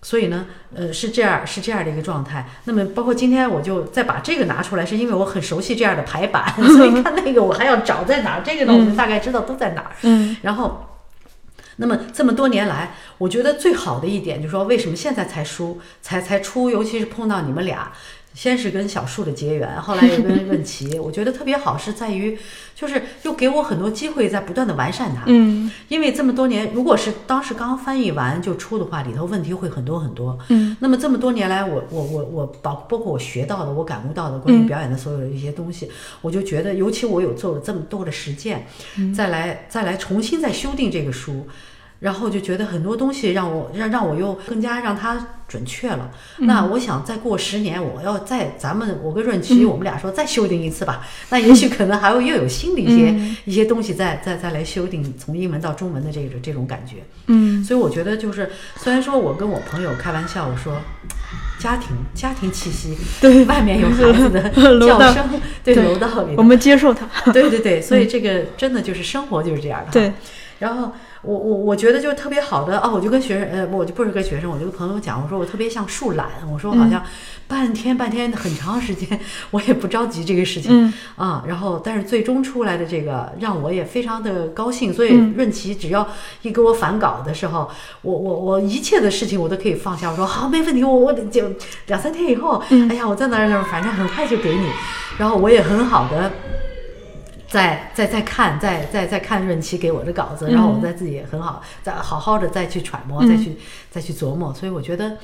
[0.00, 2.48] 所以呢，呃，是这样，是这样的一个状态。
[2.64, 9.90] 那么，包括今天我就再把这个拿出来，是因为我很熟悉这样的排版， 所以看那个我还要找在哪儿，这个呢我就大概知道都在哪儿。
[10.02, 10.86] 嗯然后，
[11.76, 17.92] 那么这么多年来，我觉得最好的一点就是说，为什么现在才出，才才出，尤其是碰到你们俩。
[18.34, 22.38] 先是跟小树的结缘，后来又跟润琪， 我觉得特别好，是在于，
[22.74, 25.24] 就是又给我很多机会，在不断的完善它。
[25.26, 30.38] 嗯因为这么多年，如果是当时刚翻译完就出的话，里头问题会很多很多。
[30.50, 38.66] 嗯，那么这么多年来，我我我我包包括我学到的，我感悟到的关于表演的所有的一些东西，我就觉得，尤其我有做了这么多的实践，
[39.14, 41.46] 再来再来重新再修订这个书。
[42.00, 46.10] 然后就觉得很多东西让我让让我又更加让它准确了。
[46.38, 51.06] 那我想再过十年，我要再咱们我跟润琪，我们俩说再修订一次吧。
[51.30, 56.96] 那也许可能还会又有新的一些、一些东西再再再来修订，从英文到中文的这个这种感觉。
[57.26, 60.80] 嗯所以我觉得就是，虽然说我跟我朋友开玩笑，我说
[61.58, 64.48] 家庭家庭气息，对外面有孩子的
[64.86, 65.28] 叫声，
[65.64, 67.06] 对对楼道里我们接受它。
[67.32, 69.90] 对对对，所以这个真的就是生活就是这样的。
[69.90, 70.12] 对，
[70.60, 70.92] 然后
[71.22, 77.02] 我我我觉得就特别好的哦，我就跟学生呃，我就不是跟学生，我就跟朋友讲，我说我特别像树懒，我说好像
[77.46, 79.18] 半天半天很长时间，
[79.50, 81.44] 我也不着急这个事情、嗯啊。
[81.48, 86.06] 然后但是最终出来的这个让我也非常的高兴，所以嗯润琪只要
[86.42, 87.68] 一给我返稿的时候，
[88.02, 91.50] 我我我一切的事情我都可以放下，我说好没问题，我我得就
[91.86, 94.66] 两三天以后，嗯哎呀我在哪儿哪儿，反正很快就给你，
[95.18, 96.30] 然后我也很好的。
[97.48, 103.56] 再再再看，再再再看润琪给我的稿子，然后我再自己很好，再好好的再去揣摩，再去
[103.90, 104.52] 再去琢磨。
[104.52, 105.16] 所以我觉得，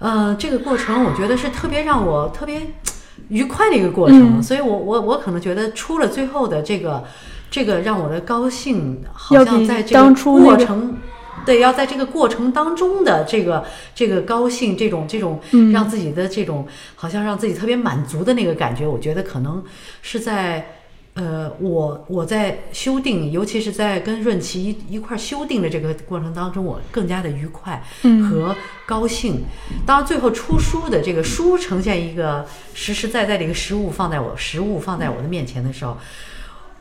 [0.00, 2.60] 呃，这个过程我觉得是特别让我特别
[3.30, 4.38] 愉快的一个过程。
[4.38, 7.02] 嗯所以我我我可能觉得出了最后的这个
[7.50, 10.98] 这个让我的高兴，好像在这个当初过程
[11.46, 13.64] 对，要在这个过程当中的这个
[13.94, 19.64] 这个高兴，这种这种嗯让自己的这种好像让自己特别满足的那个感觉，我觉得可能
[20.02, 20.66] 是在。
[21.14, 28.54] 呃，我我在修订，尤其是在跟润琪一一块儿修订的这个过程当中，我更加的愉快嗯和
[28.84, 29.44] 高兴。
[29.86, 32.44] 当然，最后出书的这个书呈现一个
[32.74, 35.96] 实实在在的一个实物放在我实物放在我的面前的时候，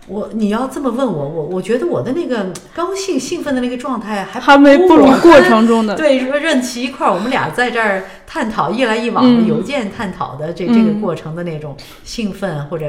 [0.08, 12.88] 我你要这么问我，我我觉得我的那个高兴兴奋的那个状态还还没不如过程中的 对说任琪一块儿，我们俩在这儿探讨一来一往的嗯邮件探讨的这、嗯这个过程的那种兴奋或者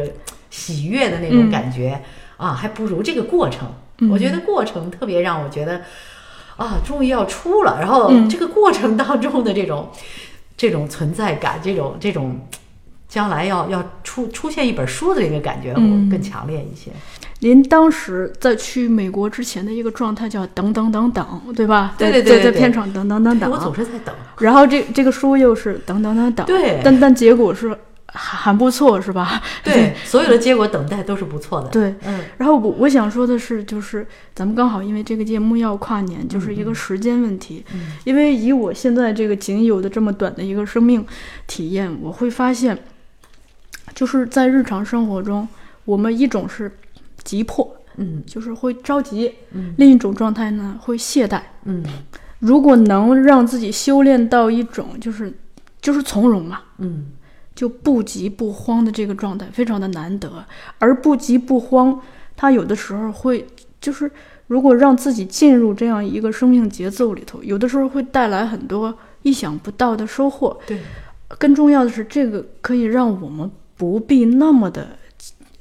[0.54, 2.00] 喜悦的那种嗯感觉、
[2.36, 3.68] 啊，还不如这个过程。
[4.10, 5.82] 我觉得过程特别让我觉得
[6.56, 9.90] 啊，终于要出了，然后嗯这个过程当中的这种、
[10.56, 12.38] 这种存在感，这种这种。
[13.06, 16.90] 将来要要出出现一本书的这个感觉，嗯我更强烈一些。
[17.38, 21.94] 您当时在去美国之前的一个状态叫等等等等，对吧？
[21.96, 23.48] 对对对在片场等等等等。
[23.48, 24.12] 我总是在等。
[24.40, 27.78] 然后这这个书又是等等等等，对但但结果是
[28.14, 29.42] 还还不错，是吧？
[29.62, 31.68] 对，所有的结果等待都是不错的。
[31.68, 31.94] 对。
[32.04, 37.64] 嗯，然后我我想说的是，就是咱们刚好因为这个节目要跨年，就是一个时间问题。
[37.74, 41.04] 嗯因为以我现在这个仅有的这么短的一个生命
[41.46, 42.78] 体验，我会发现，
[43.94, 45.46] 就是在日常生活中，
[45.84, 46.70] 我们一种是
[47.24, 51.40] 急迫，嗯就是会着急；嗯另一种状态呢会懈怠。
[51.64, 51.82] 嗯
[52.40, 55.32] 如果能让自己修炼到一种就是
[55.80, 57.06] 就是从容嘛，嗯
[57.54, 60.44] 就不急不慌的这个状态，非常的难得。
[60.78, 62.00] 而不急不慌，
[62.36, 63.46] 他有的时候会
[63.80, 64.10] 就是，
[64.46, 70.58] 如果让自己进入这样一个生命节奏里头，有的时候会带来很多意想不到的收获。
[70.66, 70.80] 对，
[71.38, 74.98] 更重要的是，这个可以让我们不必那么的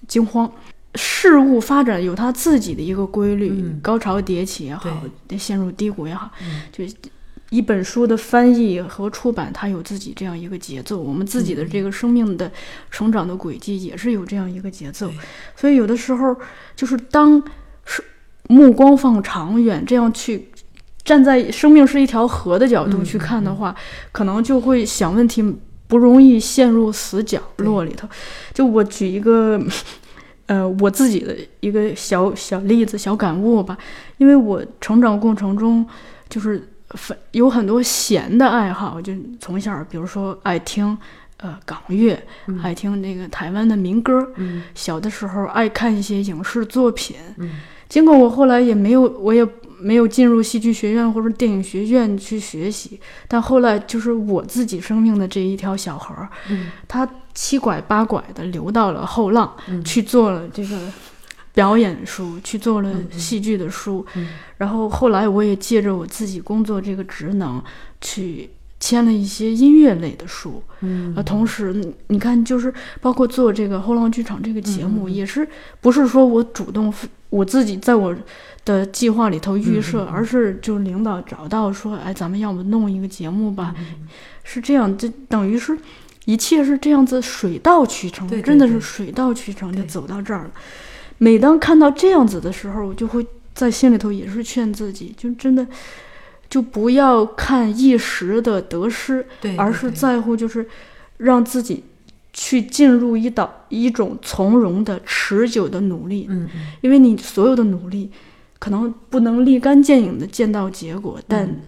[0.08, 0.52] 惊慌。
[0.96, 4.89] 事物发展有它自己的一个规律，嗯高潮迭起也好，
[5.39, 6.30] 陷入低谷也好，
[6.72, 6.84] 就
[7.54, 10.97] 一本书的翻译和出版，它有自己这样一个节奏。
[10.97, 12.51] 我们自己的这个生命的
[12.89, 15.08] 成长的轨迹也是有这样一个节奏。
[15.10, 15.18] 对
[15.56, 16.36] 所以有的时候
[16.76, 17.41] 就是当
[17.86, 18.04] 是
[18.49, 20.49] 目光放长远，这样去
[21.04, 23.76] 站在生命是一条河的角度嗯去看的话，
[24.12, 25.43] 可能就会想问题
[25.88, 28.08] 不容易陷入死角落里头。
[28.51, 29.62] 就我举一个。
[30.45, 33.78] 呃，我自己的一个小小例子、小感悟吧，
[34.18, 35.88] 因为我成长过程中，
[36.28, 36.68] 就是分
[37.32, 40.98] 有很多闲的爱好，就从小，比如说爱听
[41.38, 42.18] 呃港乐，
[42.62, 47.18] 爱听那个台湾的民歌，嗯小的时候爱看一些影视作品。
[47.38, 47.52] 嗯
[47.89, 49.48] 尽管我后来也没有，我也
[49.80, 56.16] 没有进入戏剧学院或者电影学院去学习，但后来就是我自己生命的这一条小河，
[56.50, 60.80] 嗯它七拐八拐的流到了后浪，嗯去做了这个
[61.54, 64.30] 表演书，去做了戏剧的书，嗯。
[64.58, 67.62] 然后后来我也借着我自己工作这个职能，
[68.01, 68.49] 去
[68.80, 71.14] 签了一些音乐类的书，嗯。
[71.16, 75.47] 呃，同时你你看，就是包括做这个后浪剧场这个节目，也是
[75.80, 76.93] 不是说我主动
[77.30, 78.16] 我自己在我
[78.66, 83.76] 的计划里头预设，而是就领导找到说，哎，咱们要么弄一个节目吧？
[83.78, 84.08] 嗯
[84.45, 85.78] 是这样，这等于是
[86.26, 90.51] 一切是这样子水到渠成，对对真的是水到渠成就走到这儿了。
[91.24, 95.65] 每当看到这样子的时候，我就会在心里头也是劝自己，就真的
[96.49, 100.67] 就不要看一时的得失，对，而是在乎就是
[101.17, 101.84] 让自己
[102.34, 106.61] 去进入一道一种从容的持久的努力，嗯嗯。
[106.82, 108.11] 因为你所有的努力
[108.59, 111.61] 可能不能立竿见影的见到结果，但嗯。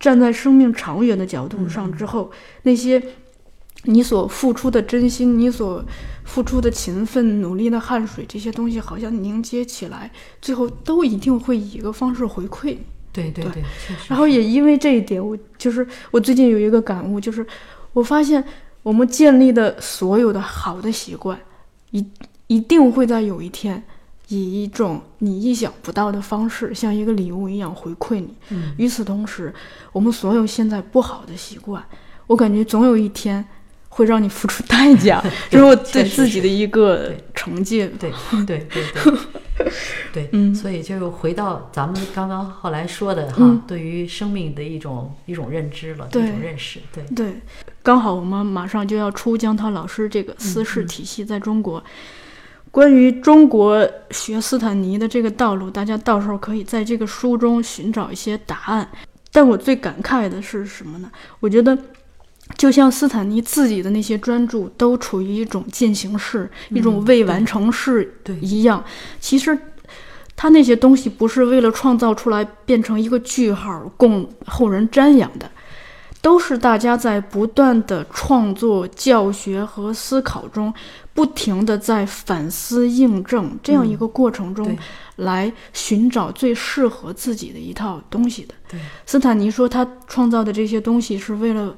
[0.00, 2.30] 站在生命长远的角度上之后，
[2.62, 3.02] 那些
[3.84, 5.84] 你所付出的真心，你所
[6.28, 10.10] 付出的勤奋、努力的汗水，这些东西好像凝结起来，
[10.42, 12.80] 最后都一定会以一个方式回馈你。
[13.10, 13.62] 对对对
[14.06, 17.44] 然后也因为这一点，我就是我最近有一个感悟，就是
[17.94, 18.44] 我发现
[18.82, 21.40] 我们建立的所有的好的习惯，
[21.90, 22.06] 一
[22.46, 23.82] 一定会在有一天，
[24.28, 28.34] 以一种你意想不到的方式，像一个礼物一样回馈你。
[28.50, 29.52] 嗯与此同时，
[29.92, 31.82] 我们所有现在不好的习惯，
[32.26, 33.44] 我感觉总有一天
[33.98, 35.20] 会让你付出代价，
[35.50, 37.88] 这是我对自己的一个对惩戒。
[37.98, 38.12] 对
[38.46, 39.68] 对对对
[40.12, 47.40] 对， 嗯所以就回到咱们刚刚后来说的哈，嗯对于生命的一种一种认知了，一种认识，对，对，
[47.82, 51.82] 刚好我们马上就要出江涛老师这个嗯私事体系在中国。
[52.70, 58.88] 关于中国学斯坦尼的这个道路，大家到时候可以在这个书中寻找一些答案。
[59.32, 61.10] 但我最感慨的是什么呢？
[61.40, 61.76] 我觉得，
[62.56, 68.36] 就像斯坦尼自己的那些专著都处于一种进行式、一种嗯未完成式对。
[68.40, 68.82] 一样，
[69.20, 69.56] 其实
[70.34, 75.50] 他那些东西不是为了创造出来变成一个句号供后人瞻仰的，
[76.20, 80.72] 都是大家在不断的创作、教学和思考中，
[81.12, 84.76] 不停的在反思、印证这样一个过程中，
[85.16, 88.54] 来寻找最适合自己的一套东西的。
[88.68, 91.76] 对，斯坦尼说他创造的这些东西是为了，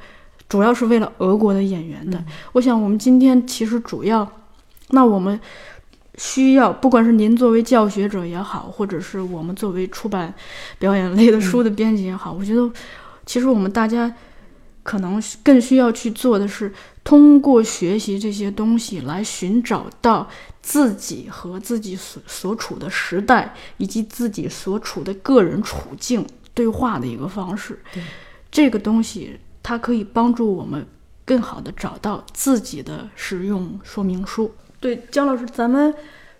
[0.51, 2.22] 主要是为了俄国的演员的。
[2.53, 4.30] 我想我们今天其实主要，
[4.90, 5.40] 那我们。
[6.18, 10.34] 需要，不管是您作为教学者也好，或者是我们作为出版
[10.78, 12.70] 表演类的书的编辑也好，我觉得，
[13.24, 14.12] 其实我们大家
[14.82, 16.70] 可能更需要去做的是，
[17.03, 20.28] 通过学习这些东西来寻找到
[20.61, 27.78] 自己和自己所所处的时代以及自己所处的个人处境对话的一个方式。
[28.51, 29.38] 这个东西
[29.70, 30.84] 它可以帮助我们
[31.24, 34.52] 更好的找到自己的使用说明书。
[34.80, 35.94] 对，姜老师，咱们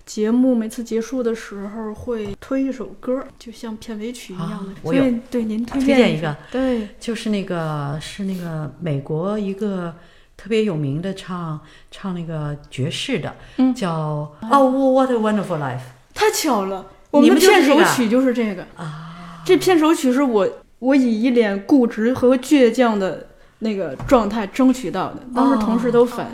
[0.05, 4.73] 节目每次结束的时候会推一首歌，就像片尾曲一样的。
[4.83, 9.95] 我有对您推荐一个，对，就是那个是那个美国一个
[10.37, 15.83] 特别有名的唱唱那个爵士的，嗯，叫 Oh What a Wonderful Life。
[16.13, 19.45] 太巧了，我们的片首曲就是这个啊。
[19.47, 20.49] 这片首曲是我
[20.81, 23.29] 我以一脸固执和倔强的
[23.61, 26.29] 那个状态争取到的，当时同事都反。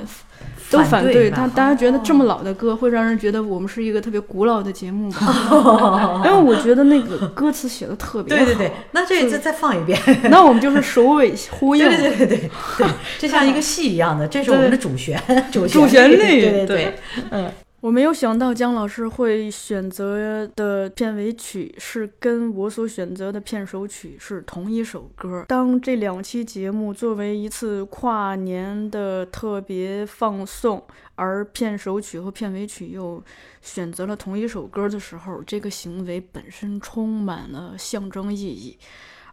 [0.68, 6.22] 都反对他，大家觉得这么老的歌会让人觉得我们是一个特别古老的节目吧？
[6.26, 8.44] 因为我觉得那个歌词写的特别好。
[8.44, 9.96] 对对对，那这再再放一遍。
[10.28, 11.88] 那我们就是首尾呼应。
[11.88, 12.86] 对对对对对，
[13.16, 15.22] 这像一个戏一样的，这是我们的主旋
[15.52, 16.16] 主主旋律。
[16.16, 16.98] 对对对，
[17.30, 17.48] 嗯。
[17.86, 25.44] 我没有想到姜老师会选择的片尾曲是跟我所选择的片首曲是同一首歌。
[25.46, 30.84] 当这两期节目作为一次跨年的特别放送，
[31.14, 33.22] 而片首曲和片尾曲又
[33.62, 38.76] 选择了同一首歌的时候，这个行为本身充满了象征意义。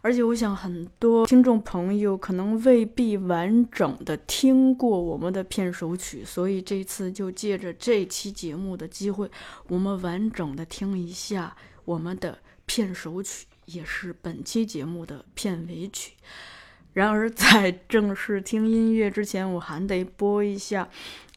[0.04, 9.30] 而且我想，很多听众朋友可能未必完整的听过我们的片首曲，所以这次就借着这期节目的机会，
[9.66, 12.36] 我们完整的听一下我们的
[12.66, 16.12] 片首曲，也是本期节目的片尾曲。
[16.92, 20.86] 然而，在正式听音乐之前，我还得播一下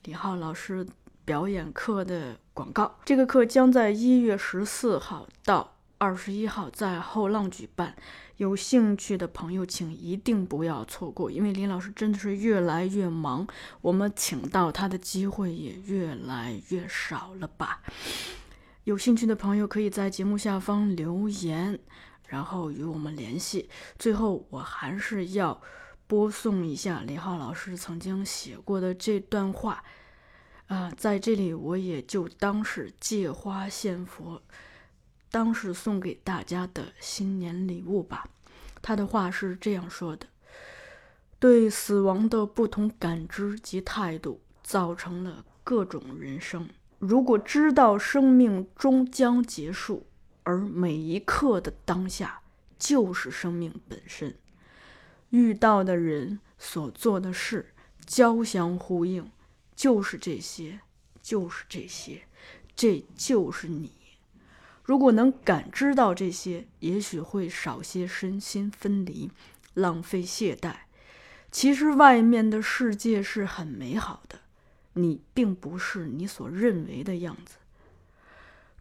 [0.04, 0.86] 李浩老师
[1.24, 3.00] 表演课的广告。
[3.06, 7.96] 这个课将在一月十四号到二十一号在后浪举办。
[8.38, 13.48] 有兴趣的朋友，请一定不要错过，因为林老师真的是越来越忙，
[13.82, 17.82] 我们请到他的机会也越来越少了吧？
[18.84, 21.80] 有兴趣的朋友可以在节目下方留言，
[22.28, 23.70] 然后与我们联系。
[23.98, 25.60] 最后，我还是要
[26.06, 29.84] 播送一下李浩老师曾经写过的这段话，
[30.68, 34.42] 啊，在这里我也就当是借花献佛。
[35.30, 38.28] 当是送给大家的新年礼物吧。
[38.82, 40.28] 他的话是这样说的
[41.40, 46.70] ：“对死亡的不同感知及态度，造成了各种人生。
[47.00, 50.08] 如果知道生命终将结束，
[50.44, 52.42] 而每一刻的当下
[52.80, 54.36] 就是生命本身，
[55.32, 57.74] 遇到的人所做的事
[58.06, 59.30] 交相呼应，
[59.76, 60.80] 就是这些，
[61.22, 62.22] 就是这些，
[62.76, 63.92] 这就是你。”
[64.88, 69.30] 如果能感知到这些，也许会少些身心分离、
[69.74, 70.76] 浪费懈怠。
[71.52, 74.40] 其实外面的世界是很美好的，
[74.94, 77.58] 你并不是你所认为的样子。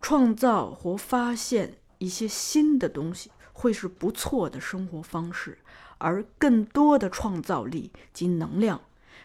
[0.01, 5.59] 创造或发现一些新的东西，会是不错的生活方式，
[5.99, 8.81] 而更多的创造力及能量，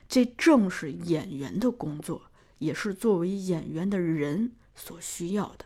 [0.10, 2.24] 这正是演员的工作，
[2.58, 5.66] 也是作为演员的人所需要的。